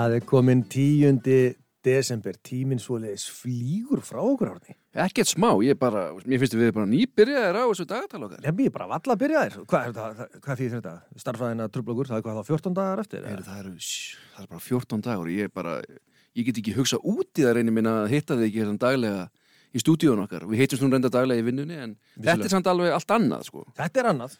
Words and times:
Það 0.00 0.14
er 0.16 0.22
komin 0.24 0.60
10. 0.64 1.18
desember, 1.84 2.36
tíminn 2.44 2.78
svoleiðis 2.80 3.26
flýgur 3.36 4.00
frá 4.04 4.20
okkur 4.22 4.54
árni. 4.54 4.76
Ekkert 5.04 5.28
smá, 5.28 5.50
ég 5.64 5.76
bara, 5.80 6.06
mér 6.24 6.40
finnst 6.40 6.56
við 6.56 6.70
bara 6.76 6.88
nýbyrjaðir 6.88 7.58
á 7.60 7.64
þessu 7.68 7.84
dagatal 7.88 8.22
okkar. 8.24 8.40
Ég 8.46 8.56
býð 8.56 8.70
bara 8.78 8.86
valla 8.88 9.16
að 9.16 9.20
byrja 9.20 9.42
þér. 9.44 9.66
Hvað, 9.68 9.84
er 9.90 9.94
þetta, 9.98 10.40
hvað 10.46 10.60
þýðir 10.62 10.74
þetta? 10.78 10.94
Starfræðina 11.20 11.68
trublokur, 11.74 12.08
það 12.08 12.16
er 12.16 12.24
hvað 12.24 12.40
þá 12.40 12.52
14 12.54 12.78
dagar 12.78 13.02
eftir? 13.04 13.28
Heyru, 13.28 13.46
það, 13.50 13.70
shh, 13.76 14.24
það 14.36 14.46
er 14.46 14.50
bara 14.54 14.64
14 14.70 15.04
dagur, 15.10 15.32
ég 15.36 15.50
er 15.50 15.54
bara, 15.60 15.76
ég 16.40 16.48
get 16.48 16.60
ekki 16.64 16.76
hugsa 16.80 17.00
út 17.00 17.40
í 17.40 17.46
það 17.46 17.56
reynir 17.60 17.76
minna 17.76 17.96
að 18.02 18.12
hitta 18.16 18.40
þig 18.40 18.48
ekki 18.48 18.62
hérna 18.64 18.84
daglega 18.86 19.24
í 19.70 19.84
stúdíun 19.84 20.24
okkar. 20.24 20.48
Við 20.48 20.64
heitumst 20.64 20.84
nú 20.84 20.92
reynda 20.94 21.12
daglega 21.12 21.44
í 21.44 21.48
vinnunni, 21.50 21.76
en 21.76 21.96
þetta 22.16 22.48
er 22.48 22.54
samt 22.56 22.72
alveg 22.72 22.96
allt 22.96 23.16
annað, 23.20 23.48
sko. 23.52 23.68
Þetta 23.76 24.04
er 24.04 24.14
annað. 24.14 24.38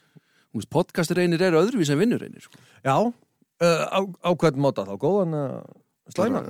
Podcast 0.73 1.13
reynir 1.15 1.41
eru 1.45 1.61
öðruvís 1.61 1.93
en 1.93 2.01
vinnur 2.01 2.25
reynir, 2.25 2.43
sko. 2.43 2.59
Já, 2.83 2.97
á, 3.61 3.99
á 4.01 4.29
hvern 4.33 4.61
móta 4.63 4.85
þá? 4.87 4.93
Góðan 5.01 5.35
uh, 5.37 5.61
slæma? 6.13 6.41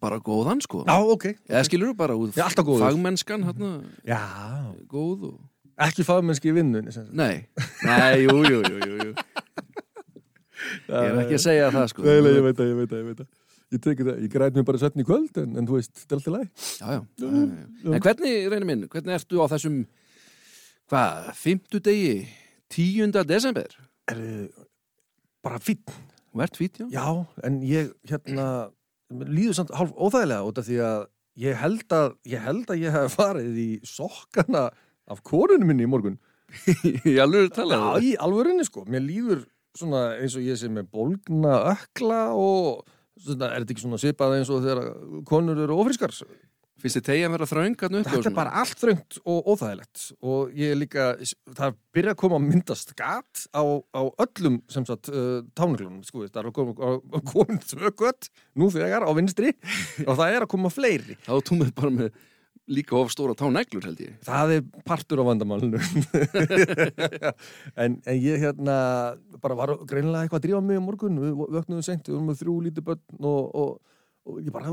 Bara- 0.00 0.20
góðan, 0.22 0.62
sko. 0.64 0.84
Já, 0.86 0.96
ok. 1.02 1.24
Eða 1.50 1.64
skilur 1.66 1.90
þú 1.92 1.96
bara 1.98 2.14
út 2.16 2.36
Já, 2.38 2.44
alltaf 2.46 2.64
góður. 2.68 2.84
fagmennskan, 2.86 3.44
hérna, 3.48 3.70
Já, 4.06 4.20
góð 4.88 5.24
og... 5.32 5.40
ekki 5.88 6.06
fagmennski 6.06 6.52
í 6.52 6.54
vinnunni. 6.56 6.94
Nei, 7.10 7.48
nei, 7.84 8.22
jú, 8.22 8.36
jú, 8.46 8.62
jú, 8.62 8.78
jú, 8.78 8.94
jú. 9.08 9.10
Ég 10.88 11.10
er 11.10 11.20
ekki 11.24 11.36
að 11.36 11.42
segja 11.44 11.68
það, 11.74 11.84
sko. 11.92 12.06
Nei, 12.06 12.16
nei, 12.24 12.32
ég 12.38 12.46
veit 12.46 12.56
það, 12.58 12.70
ég 12.70 12.78
veit 12.78 12.90
það, 12.92 13.02
ég 13.02 13.10
veit 13.10 13.20
það. 13.20 13.28
Ég 13.68 13.82
teki 13.84 14.06
það, 14.06 14.20
ég 14.24 14.32
græt 14.32 14.56
mér 14.56 14.64
bara 14.70 14.80
svefn 14.80 15.02
í 15.02 15.04
kvöld 15.04 15.38
en, 15.42 15.50
en 15.60 15.66
þú 15.68 15.76
veist, 15.76 15.92
þetta 16.00 16.14
er 16.14 16.20
alltaf 16.22 16.34
læg. 16.38 16.46
Já, 16.78 16.86
já, 16.88 17.00
já, 17.20 17.26
já, 17.28 17.42
já. 17.82 17.90
En 17.98 18.04
hvernig, 18.06 18.36
reynir 18.54 18.68
minn, 18.70 18.86
hvernig 18.94 19.18
ertu 19.18 19.42
á 19.42 19.46
þessum, 19.52 19.76
hvað, 20.88 21.28
fimmtudegi, 21.42 22.14
tíunda 22.72 23.26
desember? 23.28 23.74
Er 24.08 24.22
bara 25.44 25.60
fín. 25.62 25.82
Þú 26.28 26.42
ert 26.44 26.58
fít, 26.60 26.80
já? 26.82 26.88
Já, 26.92 27.06
en 27.46 27.60
ég, 27.66 27.92
hérna, 28.08 28.48
líður 29.10 29.56
samt 29.58 29.72
hálf 29.74 29.94
óþægilega 29.96 30.46
út 30.46 30.60
af 30.60 30.66
því 30.68 30.80
að 30.86 31.06
ég 31.38 31.60
held 31.62 31.94
að 31.94 32.10
ég 32.28 32.44
held 32.44 32.72
að 32.72 32.82
ég 32.82 32.94
hef 32.94 33.16
farið 33.18 33.60
í 33.62 33.68
sokkana 33.86 34.68
af 35.08 35.22
konunum 35.26 35.70
minni 35.70 35.86
í 35.86 35.90
morgun. 35.90 36.18
Í 37.08 37.18
alveg 37.20 37.50
talað? 37.52 37.82
Já, 38.00 38.06
í 38.08 38.12
alvörinni 38.24 38.64
sko. 38.64 38.86
Mér 38.88 39.02
líður 39.04 39.42
svona 39.76 40.14
eins 40.16 40.36
og 40.38 40.46
ég 40.46 40.56
sé 40.56 40.70
með 40.72 40.86
bólgna 40.96 41.58
ökla 41.74 42.20
og 42.32 42.86
svona, 43.20 43.50
er 43.50 43.64
þetta 43.64 43.74
ekki 43.74 43.84
svona 43.84 44.00
svipað 44.00 44.36
eins 44.38 44.52
og 44.52 44.62
þegar 44.64 44.86
konur 45.28 45.60
eru 45.64 45.76
ofriskar? 45.82 46.14
Finnst 46.78 47.00
þið 47.00 47.06
tegja 47.08 47.28
að 47.32 47.44
þröngan 47.50 47.98
uppi 47.98 48.12
og 48.12 48.14
Þetta 48.14 48.30
er 48.30 48.36
bara 48.36 48.54
allt 48.60 48.78
þröngt 48.78 49.18
og 49.24 49.50
óþægilegt 49.50 50.04
og 50.22 50.54
ég 50.58 50.72
er 50.74 50.78
líka, 50.78 51.08
það 51.58 51.76
byrja 51.96 52.14
að 52.14 52.20
koma 52.22 52.38
að 52.38 52.46
myndast 52.46 52.94
gat 52.98 53.44
á, 53.50 53.62
á 53.98 54.02
öllum 54.24 54.60
sem 54.70 54.86
sagt 54.86 55.10
uh, 55.10 55.40
tánuglunum, 55.58 56.04
sko, 56.06 56.28
það 56.28 56.40
er 56.44 56.50
að 56.52 56.56
koma 56.60 56.92
að 56.92 57.28
koma 57.32 57.60
tvö 57.72 57.92
gött 58.02 58.30
nú 58.54 58.70
þegar 58.74 59.06
á 59.06 59.10
vinstri 59.18 59.54
og 60.06 60.14
það 60.14 60.34
er 60.36 60.46
að 60.46 60.52
koma 60.54 60.72
fleiri. 60.72 61.18
Þá 61.26 61.54
með 61.58 61.74
bara 61.74 61.94
með 61.94 62.12
líka 62.68 62.96
of 62.98 63.12
stóra 63.12 63.34
táneglur, 63.36 63.84
held 63.88 64.00
ég. 64.02 64.16
Það 64.26 64.54
er 64.58 64.64
partur 64.86 65.22
á 65.24 65.28
vandamálinu. 65.28 65.80
en, 67.82 67.96
en 68.04 68.18
ég 68.20 68.42
hérna 68.42 68.78
bara 69.42 69.56
var 69.58 69.74
greinilega 69.88 70.26
eitthvað 70.26 70.40
að 70.42 70.46
drífa 70.46 70.64
mig 70.64 70.80
á 70.80 70.84
morgun, 70.84 71.20
við 71.22 71.38
vöknuðum 71.56 71.86
seint, 71.86 72.04
við 72.04 72.18
vorum 72.18 72.28
með 72.30 72.42
þrjú 72.42 72.56
lítið 72.66 72.86
börn 72.90 73.30
og, 73.32 73.48
og, 73.62 73.96
og 74.28 74.40
ég 74.44 74.52
bara 74.54 74.70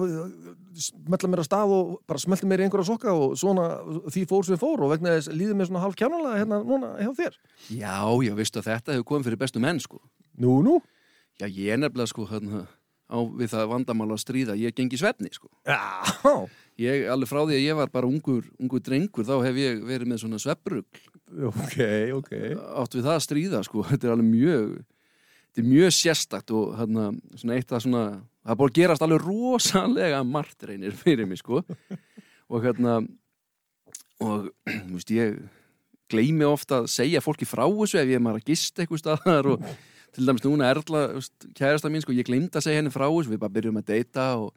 smetla 0.86 1.30
mér 1.32 1.44
á 1.44 1.46
stað 1.48 1.74
og 1.76 1.92
bara 2.10 2.22
smelti 2.22 2.50
mér 2.50 2.64
í 2.64 2.68
einhverja 2.68 2.90
sokka 2.92 3.14
og 3.16 3.36
svona 3.40 3.68
því 4.12 4.26
fór 4.30 4.48
sem 4.48 4.60
fór 4.62 4.84
og 4.86 4.92
vegna 4.94 5.16
þess 5.16 5.32
líður 5.34 5.60
mér 5.60 5.70
svona 5.70 5.84
hálf 5.86 5.98
kjánalega 6.00 6.42
hérna 6.42 6.62
núna 6.66 6.92
hjá 7.00 7.12
þér. 7.22 7.40
Já, 7.72 7.96
já, 8.28 8.34
veistu 8.38 8.62
að 8.62 8.70
þetta 8.72 8.98
hefur 8.98 9.08
komið 9.14 9.30
fyrir 9.30 9.42
bestu 9.46 9.64
menn, 9.64 9.80
sko. 9.84 10.02
Nú, 10.44 10.60
nú? 10.66 10.80
Já, 11.40 11.48
ég 11.48 11.72
er 11.76 11.82
nefnilega, 11.82 12.12
sko, 12.12 12.28
hérna, 12.30 12.66
á 13.08 13.18
við 13.24 13.56
það 13.56 13.72
vandamál 13.72 14.12
að 14.12 14.24
stríða, 14.24 14.60
ég 14.60 14.76
gengi 14.76 15.00
svefni, 15.00 15.32
sko. 15.36 15.52
Já, 15.68 15.80
Ég, 16.76 17.06
alveg 17.08 17.30
frá 17.32 17.40
því 17.40 17.56
að 17.56 17.62
ég 17.64 17.78
var 17.80 17.88
bara 17.88 18.08
ungur, 18.10 18.48
ungur 18.60 18.82
drengur, 18.84 19.24
þá 19.24 19.38
hef 19.46 19.60
ég 19.62 19.78
verið 19.88 20.10
með 20.12 20.26
svona 20.26 20.40
svefbrugl 20.44 20.84
ok, 21.48 21.78
ok. 22.18 22.32
átt 22.82 22.98
við 22.98 23.06
það 23.06 23.14
að 23.14 23.24
stríða 23.24 23.62
sko, 23.66 23.84
þetta 23.88 24.10
er 24.10 24.14
alveg 24.16 24.28
mjög 24.28 24.74
þetta 24.76 25.64
er 25.64 25.70
mjög 25.70 25.94
sérstakt 25.96 26.54
og 26.56 26.74
hérna, 26.80 27.06
svona 27.40 27.56
eitt 27.56 27.72
að 27.72 27.86
svona 27.86 28.04
það 28.46 28.54
er 28.54 28.60
búin 28.60 28.72
að 28.72 28.80
gerast 28.80 29.06
alveg 29.06 29.26
rosalega 29.26 30.24
margt 30.28 30.68
reynir 30.70 30.94
fyrir 30.98 31.26
mig 31.30 31.42
sko. 31.42 31.64
Og 32.46 32.62
hérna 32.62 33.00
og 34.22 34.52
þú 34.70 34.94
veist 34.94 35.12
ég 35.12 35.40
gleymi 36.12 36.46
ofta 36.48 36.84
að 36.84 36.92
segja 36.94 37.24
fólki 37.26 37.48
frá 37.50 37.66
þessu 37.66 38.00
ef 38.00 38.08
ég 38.08 38.20
er 38.20 38.24
maður 38.24 38.44
að 38.44 38.52
gista 38.54 38.84
eitthvað 38.84 39.02
staðar 39.02 39.50
og 39.56 39.66
til 40.16 40.28
dæmis 40.30 40.46
núna 40.46 40.70
Erla, 40.72 41.02
kærasta 41.58 41.90
mín 41.92 42.04
sko, 42.04 42.14
ég 42.16 42.28
glemdi 42.28 42.56
að 42.56 42.68
segja 42.68 42.80
henni 42.80 42.94
frá 42.94 43.08
þessu, 43.10 43.34
við 43.34 43.42
bara 43.42 43.56
byrjum 43.58 43.82
að 43.82 43.90
deyta 43.90 44.28
og 44.40 44.54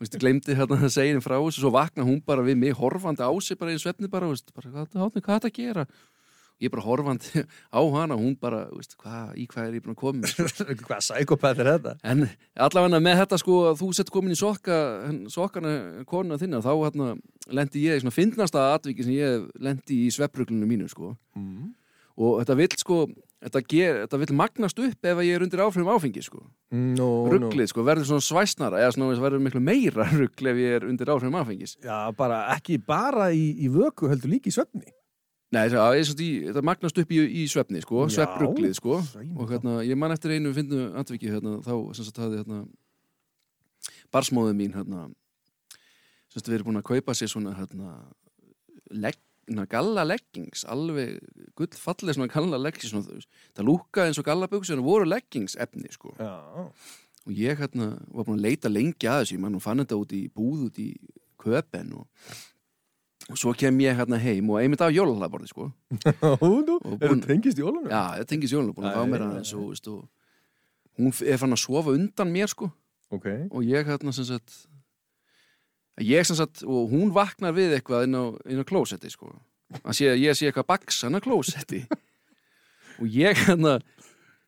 veist, 0.00 0.16
glemdi 0.22 0.56
hérna 0.56 0.78
að 0.78 0.94
segja 0.94 1.12
henni 1.12 1.24
frá 1.24 1.36
þessu 1.36 1.64
svo 1.64 1.72
vakna 1.74 2.06
hún 2.06 2.22
bara 2.24 2.46
við 2.46 2.62
mig 2.62 2.78
horfandi 2.78 3.26
á 3.26 3.32
sig 3.44 3.58
bara 3.60 3.74
í 3.74 3.82
svefni 3.82 4.08
bara, 4.12 4.30
veist, 4.30 4.54
bara 4.56 4.70
hvað, 4.70 4.94
hvað 4.94 5.18
er 5.18 5.26
þetta 5.26 5.50
að 5.50 5.58
gera 5.58 5.86
ég 6.60 6.70
bara 6.74 6.84
horfandi 6.84 7.42
á 7.78 7.80
hana 7.94 8.18
hún 8.20 8.34
bara, 8.40 8.66
veist, 8.74 8.96
hvað, 9.00 9.32
í 9.40 9.46
hvað 9.50 9.68
er 9.70 9.78
ég 9.78 9.84
búin 9.86 9.96
að 9.96 10.00
koma 10.02 10.30
Hvað 10.86 11.02
sækopat 11.08 11.62
er 11.64 11.70
þetta? 11.74 11.94
en 12.04 12.26
allavega 12.60 13.00
með 13.00 13.18
þetta 13.24 13.40
sko 13.40 13.58
að 13.70 13.80
þú 13.80 13.90
sett 13.96 14.12
komin 14.12 14.34
í 14.36 14.38
sokka 14.40 14.76
sokkana 15.32 15.74
konuna 16.10 16.38
þinna 16.40 16.60
þá 16.64 16.70
hérna 16.84 17.10
lendi 17.50 17.86
ég 17.86 17.98
í 17.98 18.04
svona 18.04 18.14
fyndnasta 18.14 18.68
atviki 18.76 19.06
sem 19.06 19.16
ég 19.16 19.48
lendi 19.62 20.04
í 20.06 20.12
svepruglunum 20.14 20.68
mínu 20.70 20.88
sko 20.92 21.14
Mm. 21.38 21.70
og 22.20 22.40
þetta 22.42 22.54
vill 22.58 22.74
sko 22.76 22.96
þetta, 23.40 23.60
ger, 23.70 23.98
þetta 24.02 24.18
vill 24.20 24.34
magnast 24.36 24.80
upp 24.82 25.06
ef 25.08 25.20
ég 25.24 25.36
er 25.38 25.44
undir 25.46 25.62
áfram 25.64 25.88
áfengi 25.94 26.20
sko 26.26 26.42
No, 26.74 27.06
rugglið 27.30 27.70
sko 27.72 27.84
verður 27.86 28.08
svona 28.10 28.24
svæsnara 28.26 28.82
eða 28.82 28.92
svona 28.98 29.16
verður 29.22 29.40
miklu 29.46 29.62
meira 29.64 30.04
ruggl 30.20 30.50
ef 30.52 30.58
ég 30.60 30.74
er 30.80 30.86
undir 30.90 31.08
áfram 31.14 31.38
áfengis 31.40 31.76
Já, 31.80 32.10
bara 32.18 32.42
ekki 32.56 32.76
bara 32.82 33.30
í, 33.32 33.46
í 33.64 33.70
vöku 33.72 34.10
heldur 34.10 34.34
líka 34.34 34.50
í 34.50 34.54
svefni. 34.58 34.90
Nei, 35.50 35.64
það 35.66 35.96
er 35.98 36.04
svona 36.06 36.26
þetta 36.46 36.62
magnast 36.66 36.98
upp 37.02 37.10
í, 37.10 37.22
í 37.42 37.46
svefni 37.50 37.80
sko, 37.82 38.04
Já, 38.06 38.20
sveppruglið 38.20 38.76
sko. 38.78 39.00
Sæmi 39.08 39.34
og 39.34 39.50
hérna, 39.50 39.80
ég 39.82 39.98
man 39.98 40.14
eftir 40.14 40.36
einu 40.36 40.52
finnu 40.54 40.84
atviki 41.00 41.32
hérna, 41.32 41.56
þá 41.64 41.72
sem 41.98 42.06
sagt 42.06 42.20
hafði 42.22 42.44
hérna 42.44 42.60
barsmóðu 44.14 44.54
mín 44.58 44.76
hérna 44.76 45.08
sem 46.30 46.38
sagt 46.38 46.50
við 46.50 46.60
erum 46.60 46.70
búin 46.70 46.80
að 46.82 46.88
kaupa 46.92 47.16
sér 47.18 47.32
svona 47.32 47.56
hérna 47.58 47.96
legg, 48.94 49.18
na, 49.50 49.66
galla 49.70 50.04
leggings 50.06 50.62
alveg 50.70 51.18
gullfalleg 51.58 52.14
svona 52.14 52.30
galla 52.30 52.60
leggings 52.60 52.92
svona, 52.92 53.18
það 53.56 53.66
lúkaði 53.66 54.12
eins 54.12 54.22
og 54.22 54.28
gallabugsi 54.30 54.74
en 54.76 54.82
það 54.82 54.90
voru 54.92 55.08
leggings 55.10 55.58
efni 55.58 55.90
sko. 55.90 56.14
Já. 56.20 56.30
og 57.26 57.34
ég 57.34 57.58
hérna 57.58 57.96
var 58.06 58.28
búin 58.28 58.38
að 58.38 58.46
leita 58.46 58.70
lengi 58.70 59.10
að 59.10 59.24
þessu 59.24 59.36
ég 59.36 59.42
man 59.42 59.58
og 59.58 59.66
fann 59.66 59.82
þetta 59.82 59.98
út 59.98 60.14
í 60.14 60.22
búð 60.30 60.68
út 60.68 60.78
í 60.82 60.92
köpen 61.40 61.94
og, 61.98 62.06
og 63.30 63.38
svo 63.38 63.52
kem 63.56 63.78
ég 63.84 63.96
hérna 63.98 64.18
heim 64.20 64.50
og 64.50 64.60
einmitt 64.60 64.82
af 64.84 64.92
jólalaborði 64.94 65.50
sko. 65.50 65.68
Og 66.42 66.96
er 66.98 67.06
það 67.06 67.22
tengist 67.28 67.60
jólunum? 67.60 67.88
Já, 67.90 68.18
það 68.18 68.26
tengis 68.32 68.54
Jónu, 68.54 68.74
búin 68.74 68.88
að 68.90 68.98
fá 68.98 69.06
mér 69.10 69.24
aðeins 69.26 69.52
og, 69.54 69.68
veist, 69.70 69.88
og 69.90 70.98
hún 70.98 71.14
er 71.24 71.40
fann 71.40 71.56
að 71.56 71.62
sofa 71.62 71.94
undan 71.94 72.34
mér 72.34 72.50
sko. 72.50 72.70
Ok. 73.10 73.26
og 73.50 73.64
ég 73.66 73.88
hérna 73.90 74.12
sem 74.14 74.22
sagt 74.22 74.52
ég 75.98 76.26
sem 76.26 76.36
sagt, 76.38 76.62
og 76.62 76.92
hún 76.92 77.10
vaknar 77.14 77.54
við 77.56 77.74
eitthvað 77.74 78.06
inn 78.06 78.14
á, 78.14 78.24
á 78.30 78.64
klósetti 78.68 79.10
sko. 79.10 79.32
Sé, 79.90 80.12
ég 80.14 80.36
sé 80.38 80.48
eitthvað 80.48 80.68
baksan 80.70 81.18
á 81.18 81.20
klósetti. 81.22 81.82
Og 83.00 83.10
ég 83.10 83.38
hérna 83.46 83.80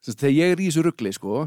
sem 0.03 0.13
sagt, 0.13 0.23
þegar 0.25 0.35
ég 0.35 0.53
er 0.55 0.63
í 0.63 0.69
þessu 0.69 0.85
ruggli 0.87 1.13
sko 1.15 1.45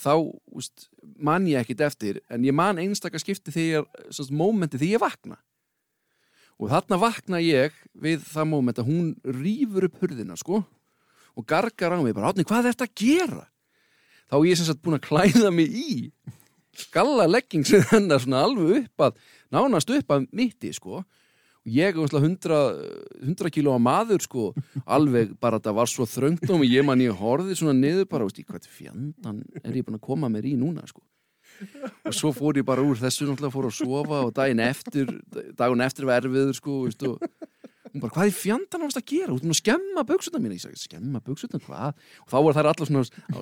þá 0.00 0.12
úst, 0.52 0.88
man 1.16 1.46
ég 1.48 1.62
ekkit 1.62 1.84
eftir 1.86 2.20
en 2.32 2.44
ég 2.44 2.56
man 2.56 2.80
einstaka 2.80 3.20
skipti 3.20 3.54
þegar 3.54 3.86
mómenti 4.30 4.80
þegar 4.80 4.92
ég 4.92 5.04
vakna 5.04 5.38
og 6.60 6.70
þarna 6.70 7.00
vakna 7.02 7.40
ég 7.42 7.74
við 7.94 8.22
það 8.28 8.50
móment 8.50 8.80
að 8.80 8.90
hún 8.90 9.10
rýfur 9.24 9.88
upp 9.88 10.00
hurðina 10.02 10.36
sko 10.38 10.62
og 11.34 11.46
gargar 11.50 11.96
á 11.96 11.98
mig 11.98 12.14
bara, 12.14 12.30
átni, 12.30 12.46
hvað 12.46 12.68
er 12.68 12.76
þetta 12.76 12.86
að 12.86 12.96
gera? 13.00 13.44
Þá 14.30 14.36
er 14.38 14.46
ég 14.48 14.58
sem 14.58 14.68
sagt 14.68 14.82
búin 14.84 14.98
að 14.98 15.06
klæða 15.08 15.50
mig 15.54 15.74
í 15.74 15.94
galla 16.94 17.26
legging 17.30 17.66
sem 17.66 17.82
hennar 17.90 18.22
svona 18.22 18.44
alveg 18.46 18.84
upp 18.84 19.08
að 19.08 19.18
nánast 19.54 19.90
upp 19.94 20.14
að 20.14 20.28
mitti 20.34 20.72
sko. 20.74 21.02
Og 21.64 21.72
ég 21.72 21.94
er 21.94 22.18
100, 22.20 22.60
100 23.24 23.52
kílóa 23.54 23.80
maður 23.80 24.22
sko. 24.24 24.50
Alveg 24.84 25.32
bara 25.40 25.58
þetta 25.58 25.74
var 25.78 25.90
svo 25.90 26.06
þröngt 26.08 26.50
og 26.52 26.64
ég 26.66 26.86
man 26.86 27.02
ég 27.02 27.14
horfði 27.18 27.58
svona 27.58 27.76
niður 27.78 28.08
bara, 28.10 28.28
veist, 28.28 28.42
hvað 28.46 28.68
fjandan 28.68 29.42
er 29.62 29.74
ég 29.74 29.86
búin 29.86 29.98
að 29.98 30.06
koma 30.06 30.30
mér 30.32 30.50
í 30.50 30.54
núna 30.60 30.86
sko 30.86 31.02
og 32.04 32.14
svo 32.16 32.32
fór 32.36 32.58
ég 32.60 32.66
bara 32.68 32.84
úr 32.84 32.98
þessu 33.00 33.28
náttúrulega 33.28 33.54
fór 33.54 33.68
að 33.70 33.76
sofa 33.80 34.20
og 34.26 34.34
daginn 34.36 34.62
eftir 34.64 35.10
dagun 35.58 35.84
eftir 35.84 36.08
var 36.08 36.22
erfiður 36.24 36.54
sko 36.58 36.78
veist, 36.86 37.02
og 37.06 37.20
hún 37.94 38.02
bara, 38.02 38.10
hvað 38.16 38.26
er 38.30 38.34
fjandan 38.34 38.84
ást 38.88 38.98
að 38.98 39.06
gera? 39.12 39.36
Að 39.38 39.54
skemma 39.60 40.02
buksutna 40.08 40.40
mín 40.42 40.56
ég 40.56 40.64
sagði, 40.64 40.80
skemma 40.82 41.20
buksutna, 41.22 41.60
hvað? 41.62 41.94
og 42.24 42.32
þá 42.32 42.36
var 42.48 42.56
þær 42.58 42.70
allar 42.72 42.88
svona, 42.90 43.04
á 43.30 43.38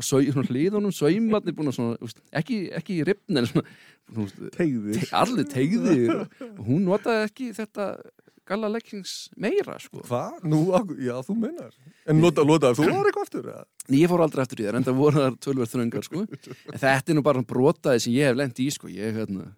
hlýðunum 0.53 0.93
saumarnir 0.93 1.57
búin 1.57 1.73
að 1.73 1.79
svona, 1.79 2.11
ekki, 2.43 2.59
ekki 2.77 2.99
í 3.01 3.07
ripn 3.09 3.41
en 3.41 3.49
svona, 3.49 3.65
svona 4.13 4.51
Tegði. 4.59 4.99
te- 4.99 5.09
allir 5.23 5.49
tegðir 5.55 6.13
og 6.21 6.67
hún 6.69 6.85
notaði 6.85 7.25
ekki 7.31 7.49
þetta 7.57 7.87
galla 8.53 8.71
leggings 8.73 9.15
meira 9.41 9.79
sko. 9.83 10.03
Hvað? 10.07 10.45
Nú, 10.53 10.61
já, 11.01 11.15
þú 11.27 11.37
meinar. 11.41 11.73
En 12.07 12.21
nota, 12.21 12.45
lotaði 12.47 12.79
þú 12.83 12.91
var 12.91 13.09
eitthvað 13.11 13.27
aftur? 13.27 13.49
ég 13.99 14.13
fór 14.13 14.23
aldrei 14.25 14.45
eftir 14.45 14.63
í 14.63 14.69
það, 14.69 14.79
enda 14.81 14.95
voru 14.97 15.25
þar 15.25 15.39
tölverð 15.43 15.73
þröngar 15.75 16.07
sko. 16.07 16.23
en 16.29 16.83
þetta 16.85 17.13
er 17.13 17.19
nú 17.19 17.25
bara 17.27 17.43
brotaði 17.55 18.05
sem 18.05 18.15
ég 18.17 18.31
hef 18.31 18.39
lent 18.39 18.63
í 18.63 18.69
sko. 18.75 18.91
ég, 18.93 19.17
hérna, 19.17 19.49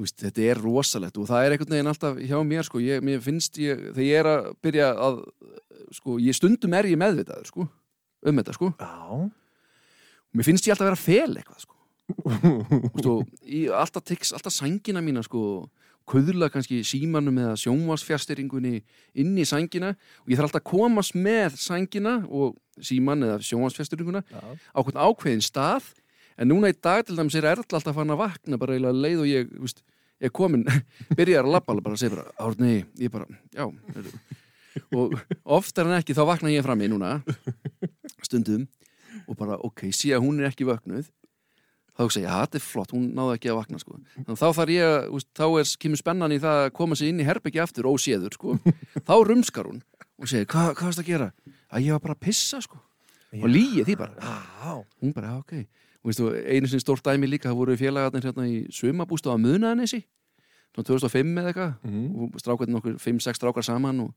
veist, 0.00 0.18
þetta 0.20 0.46
er 0.52 0.62
rosalegt 0.62 1.18
og 1.20 1.28
það 1.28 1.46
er 1.46 1.56
einhvern 1.56 1.74
veginn 1.76 1.92
alltaf 1.92 2.22
hjá 2.22 2.38
mér 2.46 2.68
sko. 2.68 2.82
ég, 2.84 3.04
mér 3.04 3.20
finnst 3.24 3.60
ég, 3.60 3.90
þegar 3.90 4.06
ég 4.06 4.22
er 4.22 4.30
að 4.30 4.48
byrja 4.64 4.92
að 5.08 5.20
sko, 5.98 6.16
ég 6.22 6.38
stundum 6.38 6.78
er 6.78 6.88
ég 6.90 7.00
meðvitaður 7.00 7.50
sko, 7.50 7.66
um 8.30 8.40
þetta 8.40 8.56
sko. 8.56 8.72
Já. 8.78 9.20
mér 10.36 10.48
finnst 10.48 10.68
ég 10.68 10.76
alltaf 10.76 10.90
vera 10.90 11.00
fel 11.00 11.36
eitthvað 11.36 11.66
sko. 11.66 11.76
Alltaf 13.80 14.10
alltaf 14.10 14.54
sængina 14.54 15.02
mína 15.04 15.22
sko, 15.26 15.68
kuðla 16.10 16.48
kannski 16.52 16.80
símanum 16.86 17.38
eða 17.40 17.54
sjónvarsfjárstyringunni 17.60 18.80
inn 19.22 19.38
í 19.38 19.46
sængina 19.48 19.92
og 19.94 20.32
ég 20.32 20.38
þarf 20.38 20.50
alltaf 20.50 20.62
að 20.64 20.70
komast 20.72 21.16
með 21.16 21.58
sængina 21.60 22.16
og 22.26 22.56
síman 22.82 23.26
eða 23.26 23.38
sjónvarsfjárstyringuna 23.46 24.24
Já. 24.26 24.40
á 24.50 24.78
hvern 24.80 25.00
ákveðin 25.06 25.44
stað 25.44 25.92
en 26.40 26.50
núna 26.50 26.72
í 26.72 26.76
dag 26.76 27.04
til 27.06 27.18
dæmis 27.18 27.38
er 27.38 27.48
alltaf 27.52 27.94
fann 27.94 28.14
að 28.14 28.22
vakna 28.24 28.58
bara 28.60 28.76
eiginlega 28.76 29.04
leið 29.04 29.22
og 29.22 29.30
ég 29.30 29.54
veist, 29.60 29.84
er 30.20 30.34
komin, 30.34 30.66
byrjar 31.18 31.46
að 31.46 31.60
alveg 31.60 31.86
bara 31.86 31.96
að 31.96 32.02
segja 32.02 32.16
bara, 32.16 32.26
árni, 32.42 32.74
ég 33.00 33.14
bara, 33.14 33.28
já 33.54 33.66
heyrðu." 33.68 34.18
og 34.94 35.16
oftar 35.58 35.88
en 35.88 35.98
ekki 35.98 36.14
þá 36.14 36.22
vakna 36.28 36.52
ég 36.52 36.62
fram 36.66 36.82
í 36.82 36.90
núna 36.90 37.16
stundum 38.26 38.68
og 39.26 39.38
bara, 39.38 39.58
ok, 39.66 39.88
sé 39.94 40.12
að 40.14 40.24
hún 40.26 40.40
er 40.40 40.50
ekki 40.50 40.66
vöknuð 40.68 41.10
þá 42.00 42.04
hugsa 42.06 42.20
ég, 42.22 42.26
já, 42.26 42.34
þetta 42.46 42.56
er 42.60 42.64
flott, 42.64 42.92
hún 42.96 43.08
náði 43.16 43.34
ekki 43.36 43.50
að 43.52 43.58
vakna 43.60 43.80
sko. 43.82 43.98
að 44.24 44.38
þá 44.40 44.46
þarf 44.56 44.72
ég, 44.72 44.84
að, 44.88 45.08
veist, 45.12 45.28
þá 45.36 45.44
er 45.60 45.72
kemur 45.84 46.00
spennan 46.00 46.32
í 46.32 46.38
það 46.40 46.60
að 46.64 46.70
koma 46.80 46.96
sér 46.96 47.10
inn 47.12 47.20
í 47.20 47.26
herbyggi 47.28 47.60
aftur 47.60 47.88
óséður, 47.90 48.36
sko, 48.38 48.56
þá 49.08 49.14
rumskar 49.28 49.68
hún 49.68 49.82
og 50.16 50.30
segir, 50.32 50.48
hvað 50.48 50.70
hva 50.72 50.86
varst 50.88 51.02
að 51.04 51.10
gera? 51.12 51.28
að 51.70 51.84
ég 51.86 51.92
var 51.98 52.00
bara 52.08 52.16
að 52.16 52.24
pissa, 52.24 52.60
sko 52.64 52.80
og 53.30 53.46
líið 53.52 53.84
því 53.86 53.94
bara, 54.00 54.16
Já. 54.16 54.72
hún 55.04 55.12
bara, 55.14 55.34
já, 55.36 55.44
ok 55.44 55.52
og 56.00 56.08
veistu, 56.08 56.30
einu 56.48 56.66
sinni 56.72 56.80
stórt 56.82 57.04
dæmi 57.04 57.28
líka, 57.28 57.50
það 57.52 57.58
voru 57.60 57.76
félagarnir 57.76 58.24
hérna 58.24 58.46
í 58.48 58.56
sumabústu 58.72 59.28
á 59.30 59.36
Munaðanesi 59.36 60.00
svona 60.72 60.86
2005 60.88 61.36
eða 61.42 61.50
eitthvað 61.52 61.72
Mhm. 61.84 62.06
og 62.24 62.40
strákarnir 62.40 62.74
nokkur, 62.78 62.96
5-6 63.02 63.36
strákar 63.36 63.62
saman 63.66 64.00
og 64.06 64.14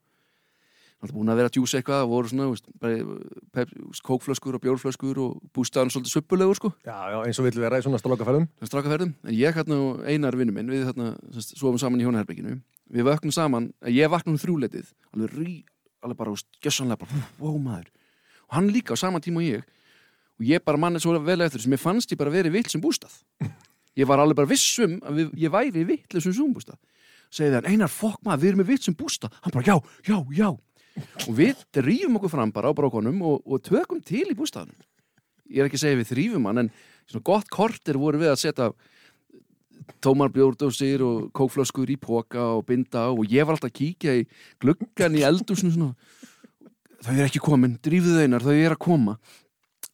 alltaf 1.03 1.15
búin 1.17 1.31
að 1.33 1.39
vera 1.41 1.51
að 1.51 1.55
djúsa 1.57 1.79
eitthvað 1.79 2.03
voru 2.09 2.31
svona, 2.31 2.50
veist, 2.50 2.69
bara, 2.79 3.65
kókflöskur 4.07 4.57
og 4.57 4.63
bjórflöskur 4.63 5.19
og 5.19 5.41
bústaðan 5.55 5.91
svolítið 5.94 6.15
suppulegur, 6.15 6.59
sko. 6.59 6.71
Já, 6.88 6.95
já, 7.11 7.17
eins 7.27 7.39
og 7.41 7.50
vill 7.50 7.59
vera 7.59 7.79
í 7.79 7.85
svona 7.85 8.00
strákaferðum. 8.00 8.47
strákaferðum, 8.63 9.11
en 9.27 9.35
ég 9.35 9.57
hérna 9.57 9.79
og 9.83 10.05
einar 10.07 10.38
vinnu 10.39 10.55
minn, 10.55 10.71
við 10.71 10.88
hérna 10.88 11.13
svofum 11.44 11.81
saman 11.81 12.00
í 12.00 12.07
hjónaherbygginu 12.07 12.61
við 12.94 13.07
vöknum 13.07 13.33
saman, 13.33 13.69
ég 13.89 14.11
vaknum 14.11 14.38
þrjúleitið 14.39 14.89
alveg 15.13 15.38
rí, 15.38 15.53
alveg 16.03 16.19
bara, 16.19 16.33
veist, 16.33 16.50
gjössanlega 16.63 17.03
bara, 17.03 17.21
wow 17.41 17.57
maður. 17.61 17.89
Og 18.49 18.57
hann 18.57 18.71
líka 18.73 18.97
á 18.97 18.97
sama 18.99 19.21
tíma 19.23 19.41
og 19.41 19.47
ég. 19.47 19.67
Og 20.39 20.47
ég 20.49 20.63
bara 20.65 20.81
manni 20.81 21.01
svo 21.01 21.15
vel 21.23 21.41
eftir 21.45 21.63
sem 21.63 21.73
ég 21.73 21.81
fannst 21.81 22.11
ég 22.11 22.19
bara 22.19 22.33
verið 22.33 22.57
vill 22.57 22.65
sem 22.69 22.81
bústað. 22.83 23.13
Ég 23.97 24.09
var 24.09 24.21
alveg 24.21 24.39
bara 24.39 24.49
vissum 24.49 24.97
að 25.06 25.21
við, 25.21 25.33
ég 25.45 25.53
væri 25.53 25.85
vill 25.85 26.21
sem 26.21 26.33
súmbústað 26.33 26.79
segði 27.33 27.57
hann, 27.57 27.67
einar 27.71 27.89
fokk 27.89 28.19
maður, 28.25 28.41
við 28.44 28.51
erum 28.51 28.59
með 28.61 28.67
vill 28.69 28.81
sem 28.83 28.95
bústað. 28.97 29.33
Hann 29.41 29.53
bara, 29.56 29.65
já, 29.65 29.75
já, 30.06 30.17
já 30.38 30.49
og 31.28 31.36
við 31.38 31.62
drýfum 31.75 32.19
okkur 32.19 32.34
fram 32.34 32.51
bara 32.54 32.69
á 32.69 32.78
brókonum 32.78 33.22
og, 33.25 33.42
og 33.45 33.62
tökum 33.66 34.01
til 34.06 34.25
í 34.30 34.38
bústaðanum 34.38 34.78
ég 35.54 35.62
er 35.62 35.69
ekki 35.69 35.80
að 35.80 35.86
segja 35.86 36.01
við 36.01 36.12
þrýfum 36.12 36.50
hann 36.50 36.66
en 36.66 36.74
svona 37.10 37.28
gott 37.28 37.50
kortir 37.54 38.00
voru 38.01 38.22
við 38.22 38.34
að 38.34 38.42
setja 38.44 38.72
tómar 40.04 40.31
bjórdósir 40.34 41.04
og 41.04 41.30
kókflöskur 41.36 41.92
í 41.92 42.00
póka 42.00 42.42
og 42.57 42.66
binda 42.68 43.10
og 43.12 43.28
ég 43.31 43.45
var 43.45 43.57
alltaf 43.57 43.72
að 43.72 43.80
kíkja 43.80 44.18
í 44.22 44.25
gluggan 44.62 45.18
í 45.18 45.24
eldúsinu 45.28 45.74
svona. 45.74 45.95
Þau 47.04 47.16
er 47.18 47.25
ekki 47.28 47.42
komin, 47.44 47.78
drífuðu 47.84 48.24
einar, 48.24 48.44
þau 48.44 48.54
er 48.56 48.75
að 48.78 48.84
koma. 48.86 49.18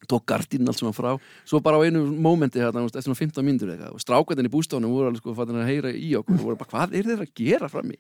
Tók 0.09 0.27
gardín 0.29 0.69
allt 0.69 0.81
hann 0.85 0.95
frá. 0.95 1.15
Svo 1.49 1.59
bara 1.61 1.81
á 1.81 1.85
einu 1.85 2.03
mómenti 2.05 2.61
hérna, 2.61 2.85
eftir 2.85 3.03
svona 3.05 3.19
15 3.19 3.45
mínútur 3.45 3.73
eitthvað 3.73 3.97
og 3.97 4.03
strákvæðin 4.03 4.49
í 4.49 4.53
bústánu 4.53 4.91
voru 4.91 5.09
alveg 5.09 5.23
sko 5.23 5.33
að 5.33 5.65
heyra 5.67 5.91
í 5.93 6.13
okkur 6.21 6.37
og 6.37 6.45
voru 6.45 6.59
bara, 6.59 6.71
hvað 6.71 6.95
er 6.99 7.09
þeir 7.09 7.25
að 7.25 7.33
gera 7.41 7.71
fram 7.71 7.91
í 7.91 7.99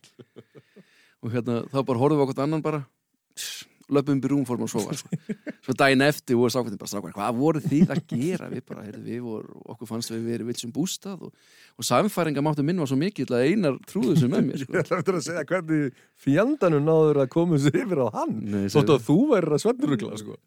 og 1.23 1.33
hérna, 1.33 1.61
þá 1.71 1.81
bara 1.83 2.01
horfum 2.03 2.21
við 2.21 2.25
okkur 2.27 2.43
annan 2.45 2.63
bara 2.65 2.85
löpum 3.89 4.19
í 4.21 4.29
rúm 4.29 4.43
fórum 4.45 4.67
að 4.67 4.73
sofa 4.75 4.95
sko. 4.99 5.17
svo 5.65 5.73
daginn 5.77 6.03
eftir 6.05 6.37
voru 6.37 6.53
strákvæðin 6.53 6.79
bara 6.81 6.91
strákvæðin, 6.91 7.15
hvað 7.15 7.39
voru 7.39 7.61
þið 7.63 7.93
að 7.95 8.01
gera 8.11 8.49
við 8.51 8.61
bara, 8.67 8.83
heyrðu, 8.85 9.01
við 9.07 9.23
voru, 9.25 9.55
okkur 9.73 9.89
fannst 9.89 10.13
við 10.13 10.27
verið 10.27 10.49
vilt 10.51 10.61
sem 10.61 10.73
bústað 10.75 11.23
og, 11.25 11.33
og 11.73 11.87
samfæringa 11.87 12.43
máttu 12.45 12.65
minn 12.67 12.81
var 12.81 12.91
svo 12.91 12.99
mikill 13.01 13.27
að 13.33 13.47
einar 13.49 13.79
trúðu 13.89 14.15
sem 14.19 14.29
með 14.29 14.45
mér 14.45 14.61
Ég 14.61 14.67
sko. 14.67 14.77
ætla 14.83 14.99
eftir 15.01 15.17
að 15.17 15.25
segja 15.25 15.45
hvernig 15.49 16.03
fjandanum 16.27 16.85
náður 16.85 17.21
að 17.23 17.31
koma 17.33 17.61
sér 17.63 17.81
yfir 17.81 18.03
á 18.05 18.07
hann. 18.19 18.37
Nei, 18.45 18.63
Þóttu 18.75 18.97
að 18.99 19.05
þú 19.09 19.17
værir 19.33 19.57
að 19.57 19.63
svennurugla, 19.65 20.21
sko. 20.21 20.39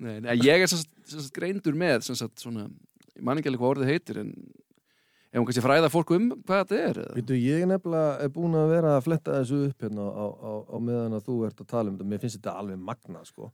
Ég 0.46 0.66
er 0.68 0.72
sagt 0.72 1.34
greindur 1.34 1.78
með 1.82 2.06
sem 2.06 2.18
sagt 2.22 2.46
svona, 2.46 2.68
ég 3.16 3.26
man 3.26 3.42
ekki 3.42 3.50
alveg 3.50 3.64
hvað 3.64 3.74
orðið 3.74 3.90
heitir 3.96 4.22
en 4.22 4.34
ef 5.32 5.40
hún 5.40 5.48
kannski 5.48 5.64
fræða 5.64 5.88
fólk 5.92 6.12
um 6.16 6.28
hvað 6.44 6.60
þetta 6.60 6.80
er? 6.88 7.00
Vítu, 7.16 7.36
ég 7.40 7.64
nefnilega 7.68 8.18
er 8.20 8.32
búin 8.34 8.56
að 8.58 8.74
vera 8.74 8.96
að 8.98 9.06
fletta 9.06 9.38
þessu 9.38 9.60
upp 9.70 9.86
hérna 9.86 10.04
á, 10.12 10.26
á, 10.28 10.52
á 10.68 10.76
meðan 10.84 11.16
að 11.16 11.26
þú 11.30 11.36
ert 11.48 11.62
að 11.64 11.70
tala 11.72 11.88
um 11.88 11.96
þetta. 11.96 12.08
Mér 12.10 12.22
finnst 12.22 12.38
þetta 12.38 12.56
alveg 12.60 12.82
magna, 12.90 13.22
sko. 13.24 13.48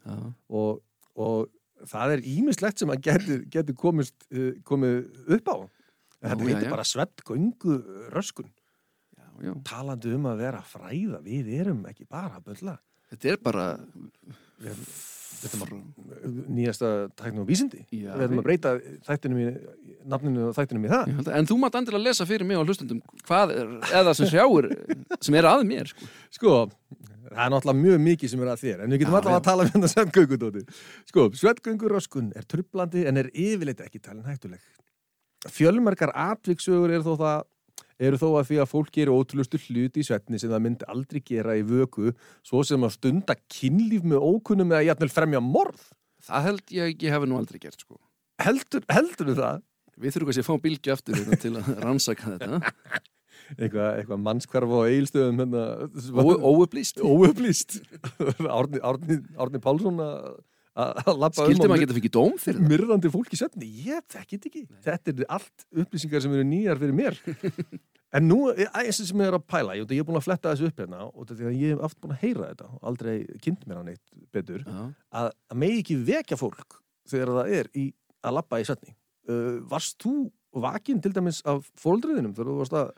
Og, 0.58 0.80
og 1.14 1.86
það 1.86 2.14
er 2.16 2.24
ímislegt 2.34 2.82
sem 2.82 2.94
að 2.94 3.02
getur, 3.06 3.44
getur 3.54 3.78
komist, 3.78 4.16
uh, 4.34 4.50
komið 4.66 4.98
upp 5.38 5.52
á. 5.54 5.56
Þetta 6.18 6.40
já, 6.42 6.48
heitir 6.48 6.66
já. 6.66 6.72
bara 6.74 6.88
svett 6.90 7.22
göngu 7.28 7.76
röskun. 8.14 8.50
já, 9.14 9.28
já. 9.46 9.52
Talandi 9.70 10.16
um 10.16 10.26
að 10.32 10.42
vera 10.42 10.64
fræða, 10.66 11.22
við 11.22 11.52
erum 11.60 11.86
ekki 11.86 12.08
bara 12.10 12.40
að 12.40 12.50
bölla. 12.50 12.74
Þetta 13.12 13.30
er 13.32 13.40
bara 13.46 13.68
Þetta 15.38 15.56
er 15.56 15.60
bara 15.62 15.76
nýjasta 16.58 16.88
tæknum 17.18 17.42
og 17.44 17.48
vísindi. 17.48 17.84
Já, 17.94 18.10
við 18.16 18.24
erum 18.26 18.40
að 18.40 18.46
breyta 18.48 18.72
þættinum 19.06 19.38
í, 19.42 19.46
nafninu 20.10 20.46
og 20.48 20.56
þættinum 20.56 20.86
í 20.88 20.90
það. 20.92 21.12
Held 21.18 21.28
að- 21.28 21.36
En 21.38 21.46
þú 21.46 21.58
mátt 21.62 21.78
andilega 21.78 22.04
lesa 22.08 22.26
fyrir 22.26 22.46
mig 22.48 22.58
á 22.58 22.62
hlustundum 22.66 23.02
hvað 23.28 23.52
er, 23.54 23.66
eða 24.00 24.14
sem 24.18 24.26
sjáur 24.32 24.66
sem 25.20 25.34
er 25.38 25.44
að 25.44 25.62
mér 25.68 25.86
sko. 25.92 26.08
Sko, 26.30 26.54
það 27.28 27.44
er 27.44 27.52
náttúrulega 27.54 27.82
mjög 27.84 28.00
mikið 28.08 28.28
sem 28.34 28.40
er 28.42 28.50
að 28.54 28.62
þér, 28.64 28.82
en 28.84 28.90
við 28.90 28.98
getum 29.04 29.14
já. 29.14 29.36
að 29.36 29.42
tala 29.44 29.62
um 29.62 29.70
þetta 29.70 29.92
svettgöngudóti. 29.94 30.64
Sko, 31.06 31.28
svettgönguröskun 31.42 32.32
er 32.36 32.42
trublandi 32.42 33.06
en 33.06 33.16
er 33.16 33.30
yfirleitt 33.30 33.80
ekki 33.84 34.02
talin 34.02 34.24
hættuleg. 34.26 34.58
Fjölmerkar 35.46 36.10
atviksögur 36.14 36.90
eru 36.90 37.04
þó 37.06 37.14
það 37.20 37.42
eru 37.98 38.18
þó 38.20 38.26
að 38.38 38.50
því 38.50 38.58
að 38.62 38.70
fólk 38.72 38.90
gerir 38.94 39.14
ótrúlustu 39.14 39.60
hluti 39.66 40.02
í 40.02 40.06
svettni 40.06 40.40
sem 40.40 40.52
það 40.52 40.64
myndi 40.64 40.88
aldrei 40.90 41.20
gera 41.26 41.56
í 41.58 41.64
vöku 41.66 42.12
svo 42.46 42.62
sem 42.66 42.84
að 42.86 42.94
stunda 42.96 43.36
kynlíf 43.50 44.06
með 44.06 44.22
ókunnum 44.22 44.74
eða 44.74 44.92
jafnvel 44.92 45.10
fremja 45.14 45.42
morð. 45.44 45.88
Það 46.28 46.46
held 46.48 46.74
ég 46.76 47.04
ég 47.06 47.14
hefði 47.14 47.30
nú 47.30 47.38
aldrei 47.40 47.60
gert 47.62 47.82
sko. 47.82 47.98
Heldur, 48.42 48.84
heldur 48.92 49.34
það? 49.34 49.62
Við 49.98 50.14
þurfum 50.14 50.30
kannski 50.30 50.44
að 50.44 50.48
fá 50.48 50.64
bylgju 50.64 50.94
aftur 50.94 51.18
hérna, 51.18 51.38
til 51.42 51.54
að 51.58 51.70
rannsaka 51.84 52.34
þetta 52.36 52.60
Eitthvað, 53.56 53.86
eitthvað 53.96 54.20
mannskvarf 54.26 54.72
á 54.76 54.80
eigilstöðum 54.90 55.38
hérna, 55.40 55.62
Óupplýst 56.20 57.00
óupplýst 57.00 57.78
Árni, 58.58 58.82
Árni, 58.84 59.18
Árni 59.40 59.60
Pálsson 59.64 60.02
að 60.04 60.36
að 60.78 61.22
Skildi 61.34 61.66
um 61.66 61.72
maður 61.72 61.80
á 61.80 61.82
geta 61.82 61.96
fengið 61.96 62.14
dóm 62.14 62.34
fyrir 62.38 62.60
það? 62.60 62.72
myrrandi 62.72 63.10
fólk 63.12 63.32
í 63.34 63.38
svefni? 63.40 63.68
Ég 63.88 64.04
þekkit 64.14 64.48
ekki, 64.50 64.64
þetta 64.86 65.14
er 65.14 65.30
allt 65.38 65.64
upplýsingar 65.82 66.24
sem 66.24 66.34
eru 66.36 66.46
nýjar 66.46 66.82
fyrir 66.82 66.96
mér. 66.96 67.18
En 68.16 68.24
nú, 68.24 68.38
eins 68.56 69.02
sem 69.04 69.20
ég 69.20 69.28
er 69.28 69.36
að 69.36 69.44
pæla 69.52 69.74
ég, 69.76 69.90
ég 69.92 70.00
er 70.00 70.06
búin 70.08 70.16
að 70.16 70.24
fletta 70.24 70.54
þessu 70.54 70.70
upp 70.70 70.78
hérna 70.80 71.02
og 71.10 71.26
þetta 71.28 71.50
ég 71.52 71.74
hef 71.74 71.82
aft 71.84 71.98
búin 72.00 72.14
að 72.14 72.22
heyra 72.22 72.46
þetta 72.54 72.68
og 72.70 72.86
aldrei 72.88 73.16
kynnt 73.44 73.66
mér 73.68 73.82
hann 73.82 73.90
eitt 73.92 74.14
betur 74.32 74.62
Já. 74.64 74.78
að, 75.20 75.28
að 75.52 75.60
megi 75.60 75.82
ekki 75.82 75.96
vekja 76.08 76.38
fólk 76.40 76.78
þegar 77.08 77.34
það 77.36 77.52
er 77.58 77.68
í, 77.76 77.84
að 78.24 78.38
labba 78.38 78.62
í 78.62 78.64
svefni. 78.68 78.94
Uh, 79.28 79.58
varst 79.68 79.98
þú 80.00 80.14
vakin 80.64 81.02
til 81.04 81.12
dæmis 81.12 81.42
af 81.48 81.68
fóldriðinum 81.76 82.32
þegar 82.32 82.48
þú 82.48 82.56
varst 82.62 82.78
að 82.80 82.94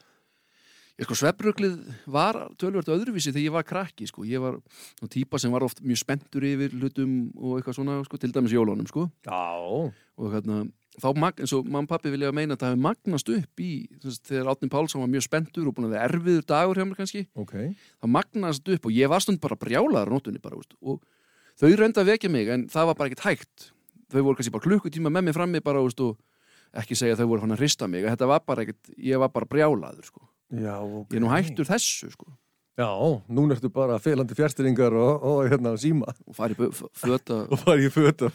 Ég 0.98 1.06
sko 1.06 1.16
svefnruglið 1.16 1.78
var 2.10 2.36
tölvört 2.60 2.90
öðruvísi 2.92 3.30
þegar 3.30 3.46
ég 3.46 3.54
var 3.54 3.68
krakki 3.68 4.08
sko. 4.10 4.26
Ég 4.28 4.42
var 4.42 4.58
nú 5.00 5.08
típa 5.12 5.38
sem 5.40 5.52
var 5.52 5.64
oft 5.64 5.80
mjög 5.84 6.02
spenntur 6.02 6.44
yfir 6.44 6.74
hlutum 6.76 7.14
og 7.38 7.58
eitthvað 7.58 7.78
svona 7.78 8.00
sko, 8.04 8.20
til 8.20 8.34
dæmis 8.34 8.52
jólunum 8.52 8.88
sko. 8.90 9.06
já, 9.24 9.92
og 10.20 10.34
hérna, 10.34 10.64
þá 11.00 11.08
mag, 11.16 11.38
eins 11.40 11.52
og 11.56 11.68
og 11.70 11.88
pappi 11.88 12.12
vilja 12.12 12.32
meina 12.34 12.56
að 12.56 12.62
það 12.62 12.72
hefði 12.72 12.84
magnast 12.84 13.30
upp 13.32 13.62
í 13.62 13.70
þess, 14.02 14.22
þegar 14.28 14.50
Átni 14.52 14.70
Pálsson 14.72 15.04
var 15.04 15.10
mjög 15.12 15.26
spenntur 15.26 15.68
og 15.68 15.76
búin 15.76 15.88
að 15.88 15.94
vera 15.94 16.08
erfiður 16.08 16.46
dagur 16.50 16.80
hjá 16.80 16.86
mér 16.86 16.98
kannski 16.98 17.22
ok 17.38 17.54
það 18.02 18.12
magnast 18.16 18.72
upp 18.74 18.88
og 18.88 18.96
ég 18.96 19.12
var 19.12 19.24
stund 19.24 19.40
bara 19.40 19.58
brjálaður 19.60 20.10
á 20.10 20.14
nótunni 20.16 20.42
bara, 20.42 20.58
veist, 20.58 20.74
og 20.82 21.00
þau 21.60 21.70
reynda 21.78 22.02
að 22.02 22.10
vekja 22.12 22.32
mig 22.32 22.50
en 22.50 22.66
það 22.72 22.90
var 22.90 22.98
bara 22.98 23.12
ekkert 23.12 23.26
hægt 23.28 23.70
þau 24.10 24.20
voru 24.26 24.40
kannski 24.40 24.54
bara 24.56 24.66
klukkutíma 24.66 25.14
með 25.14 25.28
mig 25.28 25.38
frammi 25.38 25.62
bara 25.64 25.84
veist, 25.84 26.02
og 26.02 26.18
ekki 26.82 26.98
segja 26.98 27.16
að 27.16 27.22
þau 27.22 27.30
voru 27.32 27.46
hann 27.46 27.56
að 27.56 27.64
hrista 27.64 27.88
mig 27.90 28.06
þetta 28.08 28.30
var 28.30 28.44
bara 28.46 28.66
ekkert, 28.66 28.92
ég 28.98 29.22
var 29.22 29.32
bara 29.32 29.48
brjálaður 29.48 30.10
sko. 30.10 30.26
Já, 30.50 30.76
ok. 30.82 31.10
Ég 31.10 31.18
er 31.18 31.24
nú 31.24 31.32
hættur 31.32 31.68
þessu 31.68 32.10
sko. 32.14 32.30
Já, 32.80 32.88
núna 33.28 33.56
ertu 33.56 33.68
bara 33.72 33.98
felandi 34.00 34.36
fjärstyringar 34.38 34.94
og, 34.96 35.24
og 35.26 35.48
hérna 35.50 35.72
síma. 35.80 36.12
Og 36.24 36.36
fari 36.36 36.54
í 36.54 36.68
föta 36.96 37.40
og 37.50 37.60
fara 37.60 37.82
í 37.82 37.90
fötum 37.92 38.32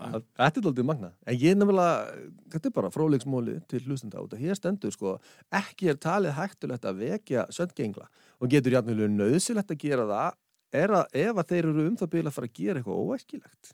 Þetta 0.00 0.48
er 0.48 0.64
aldrei 0.64 0.86
magna 0.88 1.12
En 1.28 1.36
ég 1.38 1.58
nefnilega, 1.58 2.16
þetta 2.54 2.70
er 2.70 2.74
bara 2.74 2.90
fróleiksmóli 2.94 3.58
til 3.70 3.82
hlustenda 3.84 4.22
út 4.24 4.34
að 4.34 4.46
hér 4.46 4.58
stendur 4.58 4.94
sko 4.94 5.18
ekki 5.54 5.92
er 5.92 6.00
talið 6.02 6.34
hægtulegt 6.38 6.88
að 6.88 7.04
vekja 7.04 7.44
söndgengla 7.54 8.08
og 8.40 8.50
getur 8.50 8.78
jafnilega 8.78 9.12
nöðsilegt 9.12 9.74
að 9.74 9.82
gera 9.84 10.08
það 10.08 10.80
er 10.80 10.96
að 11.02 11.20
ef 11.26 11.42
að 11.42 11.52
þeir 11.52 11.68
eru 11.68 11.84
um 11.84 12.00
það 12.00 12.12
byrja 12.16 12.30
að 12.32 12.38
fara 12.38 12.50
að 12.50 12.58
gera 12.58 12.80
eitthvað 12.80 13.04
óæskilegt. 13.04 13.72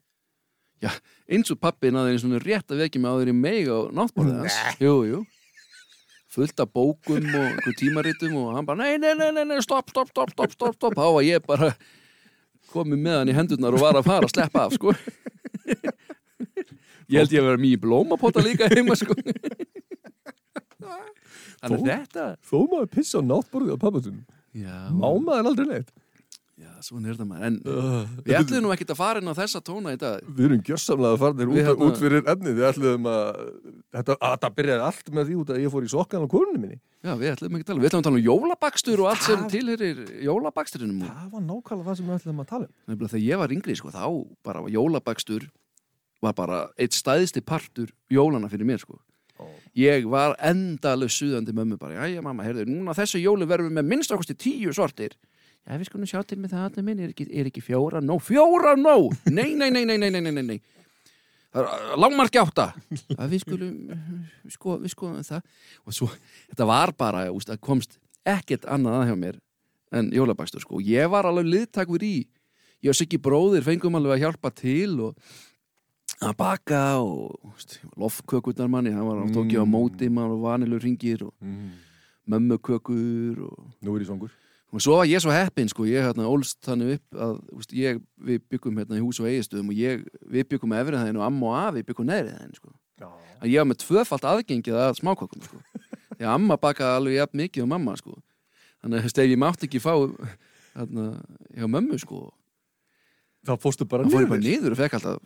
Eins 1.31 1.53
og 1.53 1.61
pappi 1.61 1.93
náður 1.93 2.17
eins 2.17 2.27
og 2.27 2.37
rétt 2.43 2.73
að 2.73 2.83
vekja 2.85 3.01
mig 3.05 3.15
áður 3.15 3.33
í 3.33 3.37
meg 3.37 3.71
á 3.71 3.79
náttborðið 3.97 4.41
hans. 4.43 4.61
Jú, 4.83 4.97
jú 5.07 5.21
fullt 6.37 6.61
af 6.61 6.73
bókum 6.77 7.29
og 7.41 7.71
tímaritum 7.81 8.35
og 8.43 8.57
hann 8.59 8.67
bara 8.69 8.85
nei, 8.85 8.97
nei, 9.01 9.15
nei, 9.17 9.45
nei, 9.45 9.61
stopp, 9.65 9.89
stopp, 9.93 10.11
stopp, 10.13 10.35
stopp, 10.37 10.53
stopp, 10.57 10.77
stopp. 10.77 10.97
Þá 10.99 11.07
var 11.17 11.25
ég 11.27 11.47
bara 11.49 11.71
komið 12.73 13.01
með 13.07 13.19
hann 13.21 13.33
í 13.33 13.37
hendurnar 13.37 13.77
og 13.77 13.85
var 13.85 14.01
að 14.01 14.09
fara 14.11 14.29
að 14.29 14.35
sleppa 14.35 14.67
af 14.67 14.77
sko. 14.77 14.95
Ég 17.07 17.21
held 17.23 17.33
ég 17.33 17.39
að 17.39 17.49
vera 17.53 17.63
mjög 17.63 17.83
blómapota 17.85 18.43
líka 18.43 18.67
heima 18.73 18.97
sko. 18.99 19.15
Þannig 21.63 21.87
þetta 21.87 22.25
Þó 22.45 22.57
maður 22.71 22.89
pissa 22.93 23.21
á 23.23 23.23
náttborðið 23.27 23.79
á 23.79 23.79
pappatunum 23.81 24.25
já, 24.55 24.75
Má 24.93 25.09
maður 25.23 25.49
aldrei 25.53 25.69
neitt 25.71 25.93
svona 26.85 27.09
er 27.13 27.17
það 27.19 27.29
maður. 27.31 27.45
En 27.47 27.57
uh, 27.65 28.11
við 28.27 28.37
ætlum 28.41 28.65
nú 28.67 28.73
ekkert 28.75 28.93
að 28.93 28.99
fara 29.01 29.23
inn 29.23 29.31
á 29.31 29.35
þessa 29.39 29.61
tóna 29.65 29.95
í 29.95 29.99
dag. 30.01 30.27
Við 30.37 30.45
erum 30.49 30.63
gjörsamlega 30.67 31.21
farnir 31.23 31.53
út, 31.53 31.61
hérna- 31.61 31.87
út 31.89 32.01
fyrir 32.03 32.23
efnið. 32.35 32.57
Við 32.59 32.69
ætlum 32.71 33.09
að 33.13 33.41
þetta, 33.97 34.17
að 34.21 34.37
það 34.45 34.57
byrjaði 34.61 34.87
allt 34.91 35.11
með 35.17 35.31
því 35.31 35.39
út 35.43 35.53
að 35.57 35.61
ég 35.65 35.75
fór 35.77 35.87
í 35.89 35.93
sokkan 35.95 36.27
á 36.27 36.29
konunni 36.37 36.63
minni. 36.63 36.79
Já, 37.07 37.13
við 37.21 37.33
ætlum 37.37 37.57
ekki 37.57 37.67
að 37.67 37.71
tala, 37.71 37.81
við 37.85 37.91
ætlum 37.91 38.03
að 38.03 38.09
tala 38.09 38.21
um 38.21 38.27
jólabakstur 38.27 39.03
og 39.05 39.11
allt 39.13 39.23
sem 39.27 39.39
Það- 39.43 39.51
tilherir 39.57 39.99
jólabaksturinum 40.27 41.03
og 41.03 41.11
Það 41.13 41.31
var 41.37 41.45
nákvæmlega 41.47 41.87
það 41.91 41.97
sem 42.01 42.07
við 42.11 42.17
ætlum 42.21 42.41
að 42.43 42.49
tala 42.51 42.67
um. 42.67 43.07
Þegar 43.07 43.23
ég 43.27 43.39
var 43.45 43.55
yngri, 43.57 43.77
sko, 43.79 43.93
þá 43.95 44.05
bara 44.43 44.63
var 44.67 44.75
jólabakstur 44.75 45.47
var 46.25 46.33
bara 46.35 46.63
eitt 46.81 46.97
stæðsti 46.97 47.45
partur 47.47 47.93
jólana 48.11 48.49
fyrir 48.51 48.67
mér, 48.67 48.81
sko. 48.83 48.99
Ég 49.77 50.07
var 50.09 50.33
endalög 50.41 51.11
suðandi 51.13 51.53
mömmu 51.53 51.77
bara, 51.79 52.07
jæja 52.09 52.23
mamma, 52.25 52.43
heyrðu, 52.47 52.65
núna 52.71 52.95
þessu 52.97 53.21
jólu 53.21 53.45
verðum 53.47 53.69
við 53.69 53.77
með 53.77 53.91
minnst 53.91 54.15
okkosti 54.17 54.33
tíu 54.41 54.73
sortir 54.73 55.13
ef 55.67 55.81
við 55.81 55.89
skulum 55.91 56.09
sjá 56.11 56.23
til 56.23 56.39
með 56.41 56.55
það 56.55 56.81
minn, 56.87 57.03
er, 57.03 57.13
ekki, 57.15 57.27
er 57.31 57.51
ekki 57.51 57.65
fjóra 57.65 58.03
nó, 58.05 58.19
fjóra 58.23 58.77
nó 58.79 58.97
nei, 59.27 59.55
nei, 59.59 59.71
nei, 59.71 59.85
nei, 59.85 59.99
nei, 59.99 60.11
nei, 60.11 60.31
nei, 60.31 60.43
nei. 60.43 60.59
Uh, 61.57 61.95
langmarki 61.97 62.37
átta. 62.37 62.69
Við 63.31 63.41
skulum 63.41 63.93
uh, 63.95 64.01
sko, 64.53 64.77
við 64.83 64.93
skoðum 64.93 65.25
það. 65.25 65.47
Og 65.89 65.97
svo, 65.97 66.09
þetta 66.51 66.67
var 66.69 66.93
bara, 66.99 67.23
úst, 67.33 67.53
komst 67.65 67.97
ekkert 68.29 68.67
annað 68.69 68.99
að 69.01 69.11
hjá 69.11 69.19
mér 69.23 69.39
en 69.97 70.11
jólabakstur 70.13 70.61
sko, 70.61 70.83
ég 70.85 71.09
var 71.09 71.29
alveg 71.29 71.47
liðtakfur 71.49 72.05
í 72.05 72.17
ég 72.85 72.93
og 72.93 72.99
Siggi 72.99 73.21
bróðir 73.23 73.65
fengum 73.65 73.97
alveg 73.97 74.17
að 74.17 74.25
hjálpa 74.27 74.53
til 74.55 74.99
og 75.09 75.17
að 76.23 76.35
baka 76.39 76.83
og 77.03 77.57
lofkökurnar 78.01 78.71
manni, 78.73 78.93
hann 78.95 79.07
var 79.07 79.21
á 79.21 79.27
tókja 79.33 79.63
á 79.63 79.67
mm. 79.67 79.73
móti 79.73 80.09
mann 80.13 80.33
og 80.33 80.45
vanilur 80.47 80.83
ringir 80.83 81.27
og 81.27 81.35
mm. 81.41 81.71
mömmukökur 82.33 83.43
og... 83.49 83.63
Nú 83.85 83.97
er 83.97 84.05
ég 84.05 84.11
songur 84.11 84.33
og 84.77 84.83
svo 84.85 84.99
var 84.99 85.09
ég 85.09 85.23
svo 85.25 85.33
heppinn 85.33 85.71
sko, 85.73 85.87
ég 85.89 86.05
hérna 86.05 86.29
ólst 86.29 86.59
þannig 86.67 86.99
upp 86.99 87.21
að 87.27 87.37
úst, 87.57 87.71
ég, 87.77 88.01
við 88.21 88.43
byggum 88.53 88.81
hérna 88.81 88.99
í 88.99 89.05
hús 89.05 89.21
og 89.23 89.29
eigistöðum 89.31 89.73
og 89.73 89.79
ég, 89.79 90.03
við 90.29 90.49
byggum 90.53 90.75
efrið 90.77 91.01
hæðin 91.01 91.21
og 91.21 91.25
amma 91.27 91.49
og 91.49 91.57
afi 91.63 91.85
byggum 91.89 92.11
neðrið 92.11 92.35
hæðin 92.37 92.59
sko. 92.59 92.75
Að 93.37 93.53
ég 93.53 93.61
var 93.61 93.69
með 93.71 93.81
tvöfalt 93.83 94.27
aðgengið 94.29 94.79
að 94.81 94.99
smákökum 95.01 95.47
sko. 95.47 95.63
því 96.17 96.27
að 96.27 96.35
amma 96.35 96.59
bakaði 96.61 97.01
alveg 97.01 97.17
jafn 97.17 97.43
mikið 97.43 97.65
og 97.65 97.73
mamma 97.73 97.97
sko. 98.01 98.19
þannig 98.85 99.01
að 99.01 99.09
veist, 99.09 99.23
ég 99.25 99.41
mátti 99.41 99.69
ekki 99.69 99.81
fá 99.81 99.93
hérna, 100.77 101.09
hjá 101.57 101.67
mömmu 101.73 102.01
sko, 102.03 102.27
Það 103.47 103.61
fórstu 103.63 103.87
bara 103.87 104.07
þá 104.07 104.11
fór 104.11 104.25
ég 104.25 104.31
bara 104.31 104.43
niður 104.43 104.57
niður 104.65 104.75
og 104.75 104.79
fekk 104.81 104.95
alltaf 104.99 105.19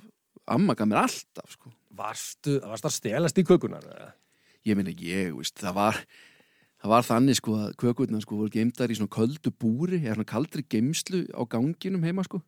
amma 0.51 0.75
gaf 0.77 0.89
mér 0.91 0.99
alltaf 1.07 1.55
sko. 1.55 1.71
Varstu, 1.97 2.59
varstu 2.69 2.91
að 2.91 2.97
stelast 2.99 3.39
í 3.41 3.45
kökunar 3.49 3.87
ég 4.67 4.77
meina 4.77 4.93
ég, 4.93 5.33
veist, 5.37 5.57
það 5.61 5.77
var 5.79 6.01
það 6.81 6.93
var 6.95 7.07
þannig 7.07 7.37
sko 7.39 7.57
að 7.61 7.75
kökurnar 7.83 8.25
sko 8.25 8.39
voru 8.41 8.53
geimdar 8.55 8.93
í 8.93 8.97
svona 8.99 9.13
köldu 9.13 9.53
búri 9.53 10.01
eða 10.01 10.17
svona 10.19 10.31
kaldri 10.33 10.65
geimslu 10.65 11.27
á 11.37 11.43
ganginum 11.51 12.07
heima 12.07 12.25
sko 12.27 12.41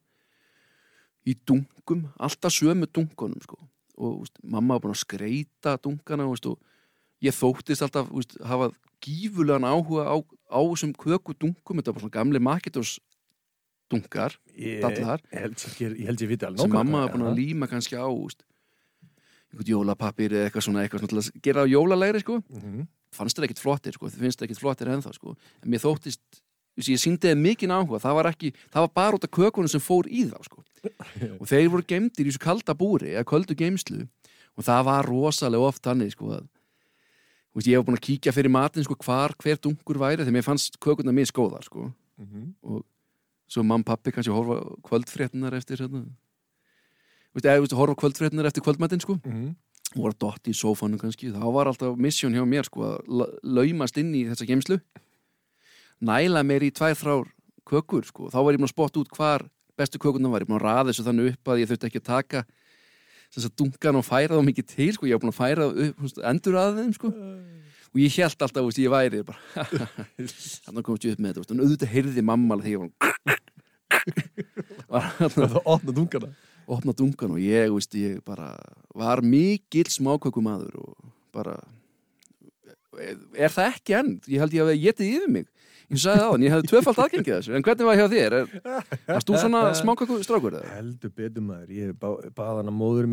í 1.29 1.37
dunkum, 1.47 2.09
alltaf 2.19 2.55
sömu 2.55 2.89
dunkunum 2.91 3.43
sko 3.45 3.59
og 4.03 4.23
veist, 4.23 4.39
mamma 4.43 4.75
var 4.79 4.87
búin 4.87 4.97
að 4.97 5.03
skreita 5.05 5.77
dunkana 5.85 6.27
veist, 6.27 6.49
og 6.49 6.59
ég 7.23 7.37
þóttist 7.37 7.85
alltaf 7.85 8.09
veist, 8.11 8.39
hafa 8.43 8.71
gífulegan 9.03 9.67
áhuga 9.69 10.07
á, 10.09 10.17
á 10.51 10.61
þessum 10.63 10.95
kökudunkum, 10.97 11.79
þetta 11.79 11.95
var 11.95 12.05
svona 12.07 12.17
gamli 12.17 12.41
makitos 12.43 12.97
dunkar 13.93 14.39
Ég, 14.57 14.81
Dallar. 14.81 15.21
ég 15.33 15.45
held 15.45 15.63
held 16.09 16.25
ég 16.25 16.31
viti 16.33 16.47
alveg 16.49 16.63
sem 16.65 16.71
nákvæmlega 16.71 16.79
mamma 16.81 17.05
var 17.05 17.15
búin 17.15 17.29
að 17.29 17.39
líma 17.39 17.69
kannski 17.71 18.01
á 18.01 18.09
jólapapir 19.69 20.33
eða 20.33 20.49
eitthvað 20.49 20.65
svona, 20.65 20.83
eitthvað 20.87 21.03
svona 21.05 21.13
til 21.13 21.21
að 21.21 21.43
gera 21.45 21.65
jólalegri 21.69 22.23
sko 22.25 22.41
það. 22.41 22.63
Mhm. 22.65 22.87
Fannst 23.13 23.39
þér 23.39 23.49
ekkit 23.49 23.63
flottir 23.63 23.97
sko, 23.97 24.09
þið 24.09 24.25
finnst 24.27 24.41
þér 24.41 24.49
ekkit 24.49 24.63
flottir 24.63 24.91
ennþá 24.93 25.13
sko, 25.17 25.37
en 25.63 25.73
mér 25.73 25.83
þóttist 25.83 26.43
ég 26.81 27.01
síndi 27.01 27.29
þeim 27.29 27.43
mikinn 27.45 27.73
áhuga, 27.75 28.01
það 28.01 28.17
var 28.19 28.31
ekki 28.31 28.53
það 28.73 28.87
var 28.87 28.93
bara 28.97 29.19
út 29.19 29.27
af 29.27 29.33
kökunum 29.37 29.69
sem 29.69 29.83
fór 29.83 30.09
í 30.09 30.25
þá 30.31 30.39
sko. 30.47 30.63
Og 31.41 31.45
þeir 31.47 31.69
voru 31.71 31.85
gemdir 31.87 32.25
í 32.25 32.31
þessu 32.31 32.43
kalda 32.43 32.75
búri 32.75 33.13
eða 33.13 33.29
köldu 33.29 33.55
geimslu 33.59 34.07
og 34.57 34.65
það 34.67 34.87
var 34.89 35.09
rosalega 35.09 35.69
oft 35.69 35.85
þannig 35.85 36.15
sko 36.15 36.31
að 36.39 36.47
veist, 37.53 37.69
ég 37.69 37.79
var 37.79 37.87
búin 37.87 37.99
að 37.99 38.07
kíkja 38.09 38.35
fyrir 38.35 38.53
matin 38.53 38.87
sko 38.87 38.97
hvar 39.05 39.37
hver 39.41 39.61
dunkur 39.63 40.01
væri 40.01 40.25
þegar 40.25 40.37
mér 40.39 40.47
fannst 40.47 40.81
kökuna 40.83 41.15
mér 41.15 41.29
skóðar 41.31 41.65
sko. 41.69 41.93
Mhm. 42.21 42.55
og 42.63 42.85
svo 43.49 43.63
mamma 43.63 43.85
pappi 43.85 44.13
kannski 44.13 44.33
horfa 44.33 44.61
á 44.61 44.65
kvöldfréttinar 44.89 45.53
eftir 45.53 45.77
hérna. 45.77 46.07
Veist, 47.35 47.45
eða 47.45 47.61
veist, 47.61 47.77
horfa 47.77 47.93
á 47.93 48.01
kvöldfréttinar 48.01 48.49
eftir 48.49 48.65
kvöldmatin 48.65 49.01
sko. 49.01 49.21
Mhm. 49.25 49.53
og 49.53 49.72
var 49.99 50.15
dott 50.19 50.49
í 50.49 50.55
sófanu 50.57 50.99
kannski. 51.01 51.31
Þá 51.35 51.45
var 51.53 51.69
alltaf 51.71 51.97
misjón 52.01 52.35
hjá 52.37 52.45
mér 52.49 52.65
sko 52.69 52.85
að 52.89 52.99
la- 53.09 53.31
laumast 53.61 53.99
inn 54.01 54.15
í 54.17 54.25
þessa 54.31 54.47
geimslu 54.49 54.79
næla 56.03 56.43
mér 56.47 56.65
í 56.67 56.73
tvær 56.75 56.97
þrár 56.99 57.29
kökur 57.69 58.03
sko, 58.09 58.27
þá 58.33 58.39
var 58.43 58.55
ég 58.57 58.59
búin 58.63 58.67
að 58.69 58.75
spotta 58.75 59.01
út 59.03 59.13
hvar 59.15 59.45
bestu 59.79 60.01
kökurnar 60.03 60.33
var, 60.33 60.43
ég 60.43 60.49
búin 60.51 60.59
að 60.59 60.67
raða 60.67 60.89
þessu 60.91 61.05
þannig 61.07 61.29
upp 61.33 61.51
að 61.53 61.61
ég 61.63 61.71
þurfti 61.71 61.89
ekki 61.89 62.01
að 62.03 62.09
taka 62.09 62.41
þess 63.33 63.47
að 63.49 63.55
dunkan 63.63 63.99
og 64.01 64.05
færa 64.05 64.37
þá 64.39 64.43
mikið 64.49 64.67
til 64.73 64.89
sko, 64.97 65.07
ég 65.09 65.15
var 65.17 65.23
búin 65.23 65.33
að 65.33 65.39
færa 65.39 65.69
upp, 65.71 66.03
endur 66.33 66.59
að 66.61 66.81
þeim 66.81 66.95
sko. 66.99 67.13
Og 67.93 68.01
ég 68.01 68.15
held 68.19 68.43
alltaf, 68.47 68.65
veist, 68.67 68.81
ég 68.83 68.93
væri 68.93 69.23
bara 69.29 69.67
þannig 70.67 70.87
komst 70.89 71.07
ég 71.07 71.15
upp 71.15 71.23
með 71.23 71.39
þetta, 71.39 71.55
en 71.55 71.63
auðvitað 71.63 71.93
heyrði 71.93 72.25
mamma 72.25 72.59
þegar 72.61 72.73
ég 72.73 72.81
var 72.83 72.91
var 74.93 75.07
Það 75.37 75.59
opna 75.63 75.95
dungana 75.95 76.33
opna 76.73 76.95
dungan 76.97 77.35
og 77.37 77.41
ég, 77.43 77.71
veist, 77.75 77.95
ég 77.99 78.21
bara 78.27 78.53
var 78.99 79.23
mikill 79.25 79.89
smákökumadur 79.93 80.83
og 80.83 81.13
bara 81.35 81.57
er 83.01 83.53
það 83.53 83.69
ekki 83.71 83.97
enn? 83.97 84.15
Ég 84.29 84.43
held 84.43 84.57
ég 84.57 84.69
að 84.69 84.83
getið 84.83 85.15
yfir 85.17 85.33
mig 85.33 85.49
ég 85.93 86.01
sagði 86.01 86.23
það, 86.23 86.45
ég 86.45 86.55
hefði 86.55 86.69
tvöfalt 86.71 87.01
aðgengið 87.05 87.35
þessu 87.35 87.57
en 87.57 87.65
hvernig 87.67 87.89
var 87.89 87.99
hjá 87.99 88.05
þér? 88.13 88.37
Er, 88.37 88.53
varst 89.09 89.29
þú 89.29 89.41
svona 89.41 89.63
smákökustrákur? 89.77 90.57
eða? 90.59 90.71
Heldur 90.79 91.13
betur 91.19 91.45
maður, 91.45 91.75
ég 91.77 91.97
bá, 92.01 92.09
bað 92.37 92.61
hana 92.61 92.75
móður 92.75 93.09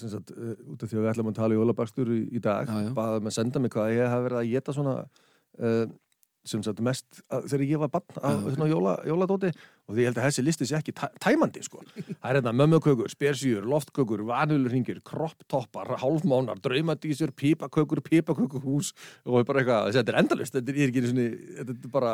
sagt, 0.00 0.32
uh, 0.32 0.54
út 0.72 0.84
af 0.84 0.88
því 0.88 0.98
að 0.98 1.02
við 1.02 1.10
ætlum 1.12 1.32
að 1.32 1.38
tala 1.40 1.56
í 1.56 1.60
jólabakstur 1.60 2.14
í, 2.14 2.40
dag, 2.44 2.72
baða 2.96 3.20
með 3.20 3.32
að 3.32 3.36
senda 3.36 3.62
mig 3.62 3.74
hvað 3.74 3.96
ég 3.96 4.14
hef 4.14 4.24
verið 4.28 4.40
að 4.40 4.52
geta 4.52 4.76
svona 4.76 4.96
uh, 5.02 5.84
sem 6.48 6.62
sagt 6.64 6.80
mest 6.82 7.20
að, 7.30 7.44
þegar 7.52 7.64
ég 7.68 7.82
var 7.82 7.90
bann 7.92 8.06
Já, 8.08 8.22
af 8.22 8.40
ok. 8.40 8.54
svona 8.56 8.68
jóla, 8.70 8.94
jóladóti 9.06 9.50
og 9.52 9.94
því 9.94 10.02
ég 10.02 10.08
held 10.10 10.18
að 10.18 10.26
þessi 10.26 10.44
listi 10.46 10.66
sé 10.66 10.76
ekki 10.78 10.94
tæ, 10.98 11.04
tæmandi 11.22 11.62
sko. 11.62 11.82
það 11.94 12.26
er 12.30 12.38
hérna 12.38 12.54
mömmukökur, 12.58 13.12
spersjur, 13.12 13.68
loftkökur 13.70 14.24
vanulurringir, 14.26 14.98
kropptoppar 15.06 15.94
hálfmánar, 16.02 16.58
draumadísur, 16.64 17.34
pípakökur 17.38 18.02
pípakökurhús 18.08 18.92
og 19.24 19.46
bara 19.46 19.62
eitthvað 19.62 19.92
þetta 19.98 20.14
er 20.14 20.20
endalust, 20.24 20.58
þetta 20.58 20.74
er 20.74 20.84
ekki 20.88 21.06
sinni 21.06 21.30
þetta 21.62 21.78
er 21.78 21.94
bara, 21.94 22.12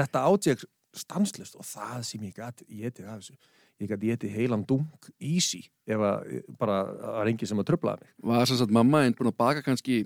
þetta 0.00 0.26
átjeg 0.26 0.68
stanslust 0.96 1.58
og 1.58 1.66
það 1.66 2.04
sem 2.10 2.26
ég 2.26 2.36
gæti 2.36 2.66
ég 2.74 2.90
geti 2.90 3.06
af 3.06 3.20
þessu, 3.20 3.36
ég 3.80 3.90
gæti 3.92 4.14
ég 4.30 4.38
heilan 4.40 4.66
dunk 4.66 5.12
easy, 5.22 5.62
ef 5.86 6.02
að 6.10 6.40
bara 6.58 6.82
það 6.90 7.18
var 7.20 7.30
engin 7.34 7.52
sem 7.52 7.62
að 7.62 7.70
tröflaði 7.70 8.08
mig 8.08 8.32
Var 8.34 8.50
sem 8.50 8.58
sagt 8.58 8.74
mamma 8.74 9.04
einn 9.04 9.14
búin 9.14 9.30
að 9.30 9.38
baka 9.38 9.62
kannski 9.62 10.02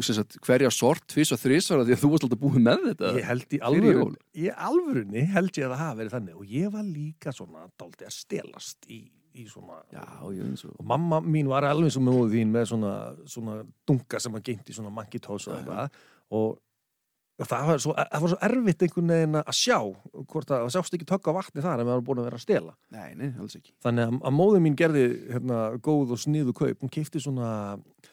sagt, 0.00 0.36
hverja 0.46 0.70
sort, 0.72 1.04
tvís 1.10 1.32
og 1.34 1.40
þrísvara 1.42 1.86
því 1.86 1.96
að 1.96 2.02
þú 2.02 2.10
varst 2.12 2.26
alltaf 2.26 2.40
búið 2.40 2.60
með 2.66 2.86
þetta 2.88 3.12
ég 3.18 3.26
held 3.28 3.56
í 3.56 3.60
jól. 3.92 4.12
í 4.32 4.46
alvörunni 4.68 5.24
held 5.34 5.52
ég 5.58 5.66
að 5.66 5.74
það 5.74 5.82
hafa 5.82 5.98
verið 6.00 6.16
þannig. 6.16 6.38
Og 6.38 6.54
ég 6.56 6.72
var 6.72 6.86
líka 6.88 7.34
svona 7.36 7.66
dálítið 7.80 8.08
að 8.08 8.16
stelast 8.16 8.88
í, 8.88 9.00
í 9.36 9.46
svona 9.50 9.80
Já, 9.92 10.04
ég 10.32 10.48
og 10.48 10.74
og 10.78 10.90
mamma 10.94 11.20
mín 11.24 11.50
var 11.52 11.68
alveg 11.68 11.92
sem 11.94 12.04
móðu 12.06 12.32
þín 12.34 12.52
með 12.54 12.68
svona, 12.72 12.96
svona 13.28 13.60
dunga 13.88 14.20
sem 14.22 14.38
að 14.38 14.44
geinti 14.50 14.76
svona 14.76 14.94
mankitós 14.94 15.48
og 15.50 15.58
eitthvað. 15.58 16.04
Og 16.32 16.60
það 17.48 17.68
var, 17.68 17.80
svo, 17.82 17.94
það 17.96 18.24
var 18.24 18.32
svo 18.32 18.38
erfitt 18.48 18.84
einhvern 18.86 19.12
veginn 19.12 19.38
að 19.40 19.56
sjá 19.56 19.76
hvort 19.80 20.50
að 20.52 20.64
það 20.64 20.72
sást 20.74 20.96
ekki 20.96 21.08
tökka 21.08 21.34
vatni 21.34 21.64
þar 21.64 21.80
en 21.80 21.86
við 21.86 21.92
varum 21.94 22.06
búin 22.06 22.20
að 22.22 22.28
vera 22.28 22.38
að 22.38 22.44
stela. 22.44 22.74
Nei, 22.92 23.14
nei, 23.18 23.28
þannig 23.84 24.04
að, 24.04 24.18
að 24.28 24.36
móðu 24.36 24.60
mín 24.62 24.76
gerði 24.78 25.04
hérna, 25.32 25.60
góð 25.82 26.14
og 26.16 26.22
sniðu 26.22 26.54
kaup. 26.56 26.84
Hún 26.84 26.92
keipti 26.92 27.22
svona, 27.22 27.50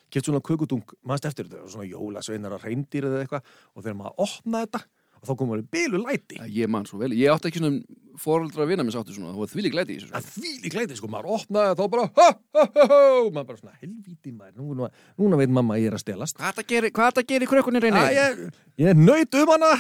keipti 0.10 0.28
svona 0.30 0.44
kökudung 0.46 0.96
mannst 1.08 1.28
eftir 1.30 1.50
þetta, 1.50 1.68
svona 1.72 1.90
jólasveinar 1.90 2.58
að 2.58 2.70
reyndir 2.70 3.10
eða 3.10 3.24
eitthvað. 3.26 3.52
Og 3.76 3.84
þegar 3.86 4.00
maður 4.02 4.26
opnaði 4.28 4.70
þetta 4.70 4.86
og 5.20 5.28
þá 5.28 5.34
komum 5.36 5.58
við 5.58 5.66
bílu 5.74 6.00
læti. 6.00 6.38
Já, 6.40 6.46
ég 6.62 6.70
man 6.72 6.86
svo 6.88 7.00
vel, 7.02 7.12
ég 7.18 7.32
átti 7.34 7.50
ekki 7.50 7.60
svona 7.60 7.82
fóreldra 8.20 8.64
að 8.64 8.70
vinna 8.72 8.84
mér 8.88 8.96
sáttu 8.96 9.16
svona, 9.16 9.34
það 9.34 9.42
var 9.44 9.50
því 9.52 9.64
lík 9.66 9.76
læti 9.76 9.94
í 9.94 9.98
þessu 10.00 10.08
sko. 10.10 10.20
að 10.20 10.30
því 10.36 10.52
lík 10.64 10.76
læti, 10.76 10.96
sko, 11.00 11.10
maður 11.12 11.34
opnaði 11.38 11.76
þá 11.80 11.84
bara 11.94 12.06
ha, 12.08 12.28
ha, 12.56 12.64
ha, 12.64 12.86
ha, 12.92 13.00
maður 13.36 13.48
bara 13.50 13.60
svona 13.60 13.76
helvíti 13.80 14.34
maður, 14.36 14.56
núna, 14.64 14.90
núna 15.20 15.40
veit 15.40 15.54
mamma 15.56 15.76
að 15.76 15.84
ég 15.84 15.92
er 15.92 15.98
að 15.98 16.04
stelast. 16.04 16.40
Hvað 16.40 16.58
það 16.60 16.68
gerir, 16.72 16.94
hvað 16.96 17.14
það 17.20 17.28
gerir 17.34 17.52
krökkunni 17.52 17.80
Æ, 17.80 17.86
reynir? 17.86 18.16
ég, 18.16 18.42
ég 18.84 19.00
nöyt 19.04 19.40
um 19.40 19.54
hana. 19.54 19.72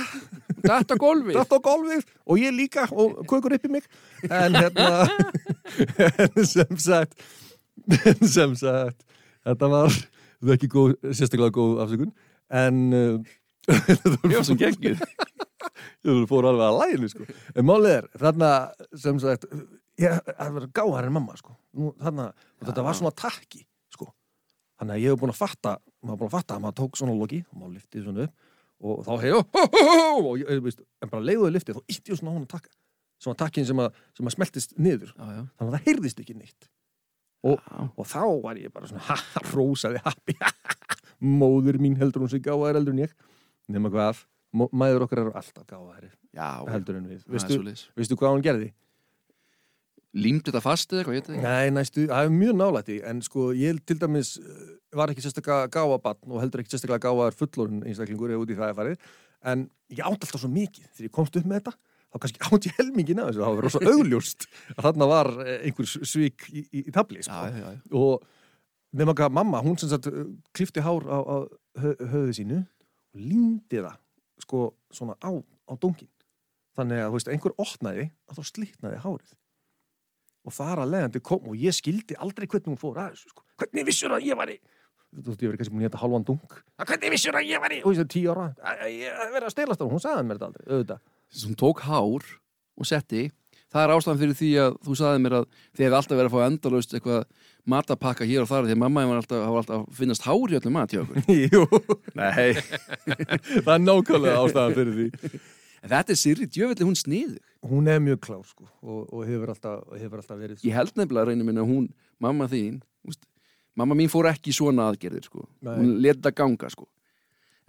Þetta 0.60 1.00
gólfið? 1.00 1.40
Datt 1.40 1.56
á 1.56 1.60
golfið 1.68 2.08
og 2.28 2.44
ég 2.44 2.56
líka 2.56 2.88
og 2.92 3.20
kökur 3.32 3.56
upp 3.56 3.68
í 3.68 3.74
mig. 3.78 3.90
En 4.28 4.56
hérna 4.60 5.08
sem 6.54 6.80
sagt 6.80 7.20
sem 8.36 8.56
sagt 8.60 9.06
þetta 9.48 9.72
var 9.72 9.94
það 10.40 10.54
er 10.54 10.58
ekki 10.58 10.72
góð, 10.74 10.96
sérstaklega 11.12 11.56
góð 11.56 11.84
afsökun 11.86 12.14
en 12.50 12.80
var 14.34 14.46
svo 14.48 14.58
geggjuð. 14.60 15.02
Ég 16.08 16.24
fór 16.30 16.48
alveg 16.50 16.66
að 16.66 16.78
læginu 16.80 17.10
sko. 17.12 17.26
en 17.54 17.68
málið 17.68 17.96
er, 17.98 18.08
þarna 18.22 18.50
sem 18.98 19.20
sagt 19.22 19.46
ég, 20.00 20.16
það 20.30 20.56
var 20.56 20.68
gáðar 20.80 21.08
en 21.10 21.16
mamma 21.16 21.36
sko. 21.40 21.56
Nú, 21.76 21.92
þarna, 22.00 22.30
þetta 22.64 22.86
var 22.86 22.98
svona 22.98 23.12
takki 23.16 23.66
sko. 23.94 24.10
þannig 24.80 24.96
að 24.96 25.04
ég 25.04 25.14
hef 25.14 25.22
búin 25.22 25.34
að 25.34 25.42
fatta 25.42 25.76
maður 26.00 26.22
búin 26.22 26.30
að 26.32 26.36
fatta 26.38 26.56
að 26.56 26.64
maður 26.66 26.78
tók 26.80 27.00
svona 27.00 27.18
loki 27.20 27.42
og 27.50 27.60
maður 27.60 27.76
lyftið 27.78 28.08
svona 28.08 28.28
upp 28.28 28.48
og 28.80 29.02
þá 29.04 29.12
veist, 30.64 30.84
en 31.04 31.12
bara 31.12 31.26
leiðuði 31.28 31.56
lyftið 31.58 31.80
þá 31.80 31.92
ítti 31.92 32.14
ég 32.14 32.20
svona 32.22 32.32
á 32.32 32.36
hún 32.38 32.46
að 32.46 32.54
taka 32.54 32.72
svona 33.20 33.40
takkin 33.42 33.68
sem 33.68 33.80
að, 33.84 33.98
sem 34.16 34.30
að 34.30 34.36
smeltist 34.38 34.78
niður. 34.80 35.10
Já, 35.12 35.26
já, 35.36 35.42
þannig 35.60 35.66
að 35.66 35.74
það 35.76 35.88
heyrðist 35.90 36.22
ekki 36.24 36.36
neitt 36.40 36.70
og, 37.48 37.62
og 37.96 38.08
þá 38.08 38.24
var 38.44 38.60
ég 38.60 38.74
bara 38.74 38.90
svona 38.90 39.06
ha, 39.10 39.18
ha, 39.18 39.44
rósaði 39.54 40.02
happi 40.06 40.36
móður 41.42 41.80
mín 41.82 41.98
heldur 42.00 42.26
hún 42.26 42.32
sig 42.32 42.44
gáðar 42.46 42.80
heldur 42.80 42.96
en 42.96 43.06
ég. 43.06 43.16
Nema 43.70 43.92
hvað, 43.94 44.24
mæður 44.72 45.06
okkar 45.06 45.24
eru 45.26 45.34
alltaf 45.38 45.66
gáðari 45.70 46.12
já 46.36 46.50
heldur 46.70 47.00
en 47.00 47.10
við. 47.10 47.26
Er 47.28 47.44
svoleiðis. 47.44 47.88
veistu 47.98 48.18
hvað 48.20 48.38
hún 48.38 48.46
gerði? 48.46 48.70
Límdi 50.18 50.50
þetta 50.50 50.62
fast 50.64 50.94
eða 50.96 51.14
eitthvað, 51.14 51.36
Nei, 51.44 51.70
næstu, 51.70 52.08
það 52.10 52.26
er 52.26 52.32
mjög 52.34 52.56
nálætti 52.58 52.96
en 53.06 53.20
sko 53.22 53.52
ég 53.54 53.78
til 53.86 54.00
dæmis 54.02 54.32
eh, 54.42 54.72
var 54.98 55.12
ekki 55.14 55.22
sérstaklega 55.22 55.70
gáfabann 55.76 56.34
og 56.34 56.42
heldur 56.42 56.64
ekki 56.64 56.74
sérstaklega 56.74 57.04
gáfaðar 57.06 57.38
fullorinn 57.38 57.84
einstaklingur 57.86 58.34
eða 58.34 58.42
út 58.42 58.54
í 58.54 58.58
það 58.58 58.72
að 58.72 58.80
farið. 58.80 59.12
En 59.52 59.68
ég 59.94 60.02
átt 60.02 60.26
alltaf 60.26 60.42
svo 60.42 60.50
mikið 60.50 60.88
þegar 60.88 61.10
ég 61.12 61.14
komst 61.20 61.38
upp 61.38 61.46
með 61.46 61.62
þetta 61.62 61.76
þá 62.10 62.20
kannski 62.24 62.42
átt 62.48 62.68
ég 62.70 62.78
helmingin 62.80 63.22
að 63.22 63.32
þessu 63.32 63.44
það 63.44 63.56
var 63.60 63.66
rosa 63.68 63.82
augljóst 63.94 64.46
að 64.76 64.84
þarna 64.88 65.08
var 65.12 65.32
eh, 65.46 65.56
einhver 65.70 65.90
svík 66.10 66.48
í, 66.50 66.64
í, 66.74 66.84
í 66.90 66.94
tabli 66.96 67.24
sko. 67.26 67.40
Já, 67.46 67.54
já, 67.54 67.74
já, 67.76 67.82
og 68.00 68.26
nema 69.00 69.14
hvað 69.18 69.36
mamma, 69.38 69.62
hún 69.66 69.78
sem 69.78 69.92
sagt 69.92 70.08
uh, 70.10 70.24
klifti 70.58 70.82
hár 70.82 71.06
á, 71.06 71.18
á 71.22 71.36
hö, 71.84 71.92
höfðu 72.14 72.34
sínu 72.40 72.62
og 73.14 73.20
líndi 73.22 73.84
það 73.84 74.00
sko 74.42 74.64
svona 74.96 75.14
á, 75.22 75.30
á 75.70 75.74
dóngin 75.78 76.10
þannig 76.80 77.04
að 77.04 77.14
veist, 77.18 77.30
einhver 77.30 77.54
opnaði 77.60 78.08
að 78.30 78.40
þá 78.40 78.44
slitnaði 78.50 79.00
hárið. 79.04 79.32
Og 80.48 80.54
þar 80.56 80.80
að 80.86 80.92
leiðandi 80.94 81.22
kom 81.28 81.48
og 81.52 81.58
ég 81.60 81.76
skildi 81.76 82.16
aldrei 82.18 82.48
hvernig 82.48 82.72
hún 82.72 82.80
fór 82.80 82.98
að 83.04 83.14
þessu 83.18 83.34
sko. 83.34 83.44
hvernig 83.60 83.86
vissur 83.90 84.14
að 84.16 84.26
ég 84.30 84.38
var 84.40 84.50
í 84.54 84.58
þú 85.10 85.26
veist, 85.34 85.42
ég 85.44 85.50
verið 85.50 85.60
kannski 85.60 85.74
múin 85.76 85.84
að 85.84 85.90
geta 85.90 86.00
halvan 86.04 86.26
dung 86.26 86.54
"Að 86.80 86.92
hvernig 86.94 87.12
vissur 87.14 87.36
að 87.36 87.48
ég 87.50 87.62
var 87.62 87.74
í, 87.74 87.80
og 87.84 87.94
ég 87.94 88.00
sé 88.00 88.06
tíu 88.14 88.30
ára 88.32 88.46
að 88.62 88.84
að 88.86 88.92
ég 88.94 89.22
að 89.24 89.32
vera 89.36 89.50
að 89.50 89.54
stelast 89.56 89.82
á, 89.82 89.86
hún 89.90 90.04
sagði 90.04 90.26
mér 90.30 90.38
þetta 90.40 90.50
aldrei 90.50 90.66
auðvitað, 90.70 91.00
Hún 91.44 91.58
tók 91.60 91.84
hár 91.86 92.26
og 92.80 92.88
setti 92.88 93.28
það 93.70 93.84
er 93.84 93.94
ástæðan 93.94 94.20
fyrir 94.24 94.38
því 94.40 94.50
að 94.64 94.80
þú 94.86 94.98
sagði 94.98 95.22
mér 95.24 95.36
að 95.40 95.46
þið 95.78 95.86
hefði 95.86 95.98
alltaf 96.00 96.18
verið 96.18 96.30
að 96.30 96.36
fá 96.36 96.48
endalaust 96.48 96.96
eitthvað 96.98 97.22
matapakka 97.70 98.26
hér 98.26 98.44
og 98.44 98.50
þar 98.50 98.66
því 98.66 98.76
að 98.76 98.82
mamma 98.82 99.06
var 99.12 99.22
alltaf, 99.22 99.44
var 99.44 99.62
alltaf 99.62 99.84
að 99.84 100.00
finnast 100.00 100.26
hár 100.26 100.54
í 100.54 100.58
öllum 100.58 100.76
mat 100.80 100.96
hjá 100.96 101.04
okkur 101.04 101.30
jú, 101.54 101.64
nei 102.18 102.58
það 103.66 103.74
er 103.76 103.84
nákvæmlega 103.86 104.42
ástæðan 104.42 104.78
fyrir 104.80 104.98
því 104.98 105.08
en 105.80 105.94
þetta 105.94 106.16
er 106.16 106.20
Sirri 106.24 106.50
djöfelli 106.50 106.88
hún 106.88 106.98
sniðu 106.98 107.38
hún 107.70 107.92
er 107.92 108.02
mjög 108.04 108.24
klár 108.26 108.46
sko 108.48 108.66
og, 108.66 109.04
og 109.14 109.26
hefur, 109.28 109.54
alltaf, 109.54 109.84
hefur 110.00 110.24
alltaf 110.24 110.40
verið 110.42 110.66
ég 110.66 110.80
held 110.80 110.96
nefnilega 110.98 111.30
reynir 111.30 111.46
minna 111.52 111.68
hún, 111.68 111.92
mamma 112.18 112.50
þín 112.50 112.82
úst, 113.06 113.22
mamma 113.78 113.98
mín 113.98 114.10
fór 114.12 114.32
ekki 114.32 114.54
svona 114.56 114.90
aðgerðir 114.90 115.28
sko. 115.30 115.46
Nei. 115.64 115.76
hún 115.78 115.94
leta 116.04 116.34
ganga 116.36 116.70
sko. 116.74 116.88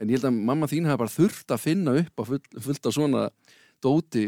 En 0.01 0.09
ég 0.09 0.17
held 0.17 0.31
að 0.31 0.39
mamma 0.49 0.69
þín 0.71 0.89
hafa 0.89 1.03
bara 1.05 1.13
þurft 1.13 1.53
að 1.53 1.65
finna 1.65 1.97
upp 2.01 2.23
að 2.23 2.31
full, 2.33 2.63
fullt 2.67 2.89
af 2.89 2.97
svona 2.97 3.25
dóti 3.81 4.25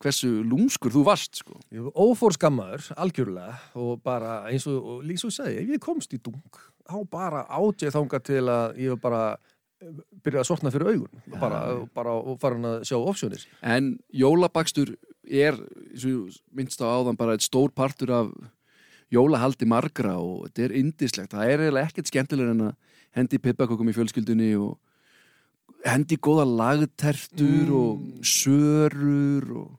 hversu 0.00 0.28
lúmskur 0.44 0.92
þú 0.92 1.04
varst 1.06 1.40
sko. 1.40 1.56
Ég 1.72 1.84
var 1.86 1.94
ófór 1.96 2.36
skammaður, 2.36 2.90
algjörlega 3.00 3.54
og 3.80 4.02
bara 4.04 4.40
eins 4.50 4.66
og, 4.68 4.76
og 4.80 5.06
líka 5.06 5.22
svo 5.22 5.32
ég 5.32 5.38
segi 5.38 5.62
ef 5.62 5.72
ég 5.76 5.84
komst 5.84 6.12
í 6.16 6.20
dung, 6.20 6.60
þá 6.88 6.98
bara 7.12 7.46
átt 7.48 7.86
ég 7.86 7.94
þanga 7.94 8.20
til 8.26 8.42
að 8.44 8.82
ég 8.82 8.94
var 8.96 9.02
bara 9.04 9.22
eh, 9.80 10.02
byrjaði 10.20 10.42
að 10.42 10.50
sortna 10.50 10.74
fyrir 10.74 10.92
augun 10.92 11.24
Já. 11.24 11.38
bara, 11.40 11.62
bara 11.96 12.16
og 12.20 12.40
farin 12.42 12.68
að 12.68 12.84
sjá 12.90 12.98
opsjónir 12.98 13.46
en 13.64 13.94
jólabakstur 14.12 14.94
er 15.24 15.56
og 15.56 16.40
minnst 16.56 16.84
á 16.84 16.88
áðan 16.88 17.18
bara 17.20 17.36
eitt 17.36 17.46
stór 17.46 17.72
partur 17.72 18.12
af 18.12 18.32
jólahaldi 19.10 19.66
margra 19.68 20.18
og 20.20 20.48
þetta 20.48 20.66
er 20.66 20.76
indislegt 20.80 21.34
það 21.34 21.54
er 21.54 21.64
eiginlega 21.64 21.88
ekkert 21.88 22.12
skemmtilegur 22.12 22.54
en 22.54 22.68
að 22.68 22.96
hendi 23.16 23.40
pippakökum 23.42 23.90
í 23.90 23.96
fjölskyldunni 23.96 24.52
og 24.60 24.76
hendi 25.86 26.16
góða 26.20 26.44
lagtertur 26.44 27.68
Mm. 27.70 27.76
og 27.80 28.24
sörur 28.26 29.46
og 29.56 29.78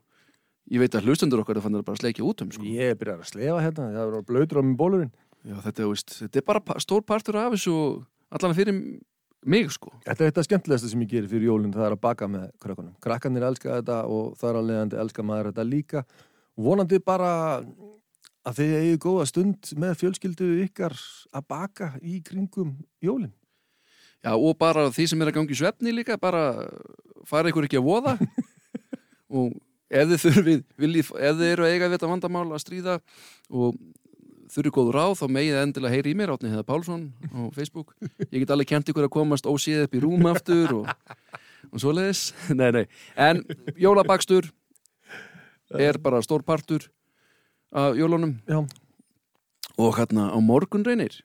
ég 0.70 0.80
veit 0.82 0.94
að 0.94 1.06
hlustendur 1.06 1.42
okkar 1.42 1.56
er 1.56 1.64
fannir 1.64 1.84
bara 1.84 1.96
að 1.96 2.02
sleikja 2.02 2.24
út 2.26 2.42
um 2.42 2.50
sko. 2.50 2.62
ég 2.62 2.96
byrjaði 2.98 3.20
að 3.20 3.30
slefa 3.30 3.60
hérna, 3.62 3.92
það 3.92 4.12
var 4.12 4.22
blöytur 4.22 4.58
á 4.58 4.62
minn 4.62 4.76
bólurinn 4.76 5.12
Já, 5.42 5.56
þetta, 5.58 5.88
veist, 5.90 6.10
þetta 6.22 6.38
er 6.38 6.44
bara 6.46 6.78
stór 6.80 7.02
partur 7.02 7.36
af 7.36 7.52
þessu 7.52 8.04
allan 8.30 8.54
fyrir 8.54 8.76
mig 9.44 9.70
sko 9.74 9.90
Þetta 10.04 10.24
er 10.24 10.30
þetta 10.30 10.44
skemmtilegasta 10.46 10.88
sem 10.88 11.00
ég 11.02 11.08
gerir 11.10 11.28
fyrir 11.28 11.48
jólinn 11.50 11.72
það 11.74 11.86
er 11.88 11.96
að 11.96 12.00
baka 12.00 12.28
með 12.30 12.50
krökkunum. 12.62 12.94
Krakkanir 13.02 13.42
elska 13.42 13.80
þetta 13.80 13.96
og 14.06 14.36
þar 14.38 14.60
að 14.60 14.68
leiðandi 14.70 15.00
elska 15.02 15.22
maður 15.26 15.50
þetta 15.50 15.64
líka 15.66 16.04
vonandi 16.56 16.98
bara 17.02 17.62
að 18.46 18.56
þið 18.58 18.72
eigið 18.78 18.98
góða 19.02 19.26
stund 19.26 19.72
með 19.78 19.98
fjölskyldu 20.00 20.48
ykkar 20.66 20.94
að 21.34 21.46
baka 21.48 21.92
í 22.02 22.20
kringum 22.22 22.76
jólinn. 23.02 23.32
Já, 24.22 24.32
og 24.36 24.54
bara 24.58 24.86
því 24.94 25.08
sem 25.10 25.22
er 25.24 25.32
að 25.32 25.38
gangi 25.40 25.58
svefni 25.58 25.94
líka, 25.94 26.18
bara 26.20 26.68
fara 27.26 27.50
ykkur 27.50 27.66
ekki 27.66 27.80
að 27.80 27.88
voða 27.88 28.14
og 29.38 29.56
ef 29.92 30.12
þið 30.12 30.22
þurfið, 30.26 30.62
viljið, 30.84 31.10
ef 31.18 31.40
þið 31.40 31.50
eru 31.50 31.66
að 31.66 31.74
eiga 31.74 31.88
við 31.88 31.96
þetta 31.96 32.12
vandamál 32.12 32.46
að 32.48 32.62
stríða 32.62 32.96
og 33.50 33.76
þurfið 34.52 34.74
góð 34.76 34.90
ráð, 34.96 35.14
þá 35.20 35.24
megið 35.32 35.54
þið 35.56 35.62
endilega 35.66 35.96
heyri 35.96 36.12
í 36.12 36.16
mér, 36.18 36.32
Átni 36.34 36.52
Heða 36.52 36.66
Pálsson 36.68 37.04
á 37.32 37.40
Facebook. 37.56 37.94
Ég 38.28 38.42
get 38.42 38.52
alveg 38.52 38.68
kent 38.68 38.90
ykkur 38.92 39.06
að 39.08 39.14
komast 39.14 39.48
ósíð 39.48 39.86
upp 39.86 39.96
í 39.96 40.02
rúm 40.04 40.26
aftur 40.28 40.74
og, 40.76 40.90
og 41.70 41.80
svoleiðis. 41.80 42.26
Nei, 42.58 42.68
nei. 42.74 42.84
En 43.16 43.40
jólabakstur 43.80 44.50
er 45.72 45.96
bara 46.04 46.20
stór 46.24 46.44
partur 46.44 46.90
af 47.72 47.96
jólunum 47.96 48.36
Já, 48.44 48.60
og 49.80 49.96
hérna 49.96 50.28
á 50.28 50.38
morgun 50.44 50.84
reynir, 50.84 51.22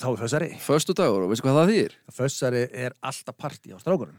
þá 0.00 0.08
er 0.14 0.22
þessari. 0.24 0.50
föstu 0.64 0.96
dagur 0.96 1.26
og 1.26 1.30
veistu 1.32 1.46
hvað 1.46 1.60
það 1.60 1.72
þýr? 1.74 1.94
Þessari 2.16 2.64
er 2.86 2.96
alltaf 3.04 3.36
partí 3.38 3.72
á 3.74 3.78
strákunum. 3.80 4.18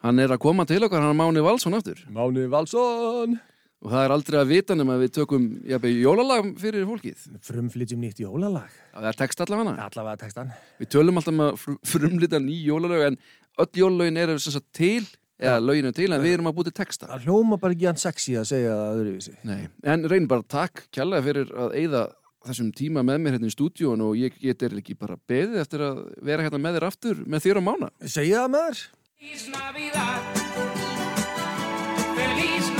Hann 0.00 0.18
er 0.22 0.32
að 0.32 0.40
koma 0.40 0.64
til 0.64 0.80
okkar, 0.86 1.02
hann 1.04 1.12
er 1.12 1.18
Máni 1.20 1.42
Valsson 1.44 1.76
aftur. 1.76 2.00
Máni 2.08 2.46
Valsson! 2.50 3.38
Og 3.80 3.88
það 3.94 4.02
er 4.04 4.12
aldrei 4.12 4.36
að 4.42 4.50
vita 4.50 4.74
nema 4.76 4.92
að 4.98 5.02
við 5.06 5.12
tökum 5.16 5.44
jafnveg, 5.64 5.94
jólalag 6.02 6.48
fyrir 6.60 6.82
fólkið. 6.88 7.22
Frumflytjum 7.46 8.02
nýtt 8.04 8.18
jólalag. 8.20 8.74
Það 8.92 9.06
er 9.08 9.16
text 9.22 9.40
allavega 9.40 9.70
hana. 9.70 9.86
Allavega 9.88 10.20
textan. 10.20 10.50
Við 10.82 10.90
tölum 10.92 11.16
alltaf 11.20 11.32
um 11.32 11.40
að 11.46 11.54
fr- 11.62 11.78
frumlita 11.88 12.40
ný 12.44 12.58
jólalög 12.66 13.06
en 13.06 13.16
öll 13.64 13.80
jólalögin 13.80 14.20
eru 14.20 14.36
sem 14.40 14.52
sagt 14.52 14.68
til, 14.76 15.06
eða 15.40 15.62
lögin 15.64 15.88
eru 15.88 15.96
til, 15.96 16.10
en 16.12 16.20
við 16.20 16.36
erum 16.36 16.50
að 16.52 16.58
búti 16.60 16.74
texta. 16.76 17.08
Það 17.08 17.24
hljóma 17.30 17.60
bara 17.62 17.76
ekki 17.78 17.88
hann 17.88 18.02
sexy 18.04 18.36
að 18.36 18.50
segja 18.52 18.76
það 18.76 19.00
öðruvísi. 19.00 19.34
Nei, 19.48 19.60
en 19.96 20.04
reyn 20.12 20.28
bara 20.28 20.44
takk 20.44 20.84
kjærlega 20.92 21.26
fyrir 21.30 21.54
að 21.64 21.76
eyða 21.80 22.02
þessum 22.46 22.70
tíma 22.76 23.04
með 23.06 23.18
mér 23.22 23.36
hérna 23.36 23.50
í 23.50 23.54
stúdíun 23.54 24.04
og 24.04 24.16
ég 24.18 24.36
get 24.40 24.62
er 24.66 24.78
ekki 24.80 24.96
bara 24.98 25.18
beðið 25.28 25.60
eftir 25.62 25.84
að 25.84 26.02
vera 26.24 26.46
hérna 26.46 26.62
með 26.62 26.78
þér 26.78 26.88
aftur 26.88 27.22
með 27.26 27.46
þér 27.46 27.60
á 27.60 27.62
mána. 27.68 27.90
Segja 28.04 28.44
það 28.44 28.52
með 28.56 28.68
þér? 28.68 28.84
Feliz 29.20 29.42
Navidad. 29.52 30.22
Feliz 32.16 32.79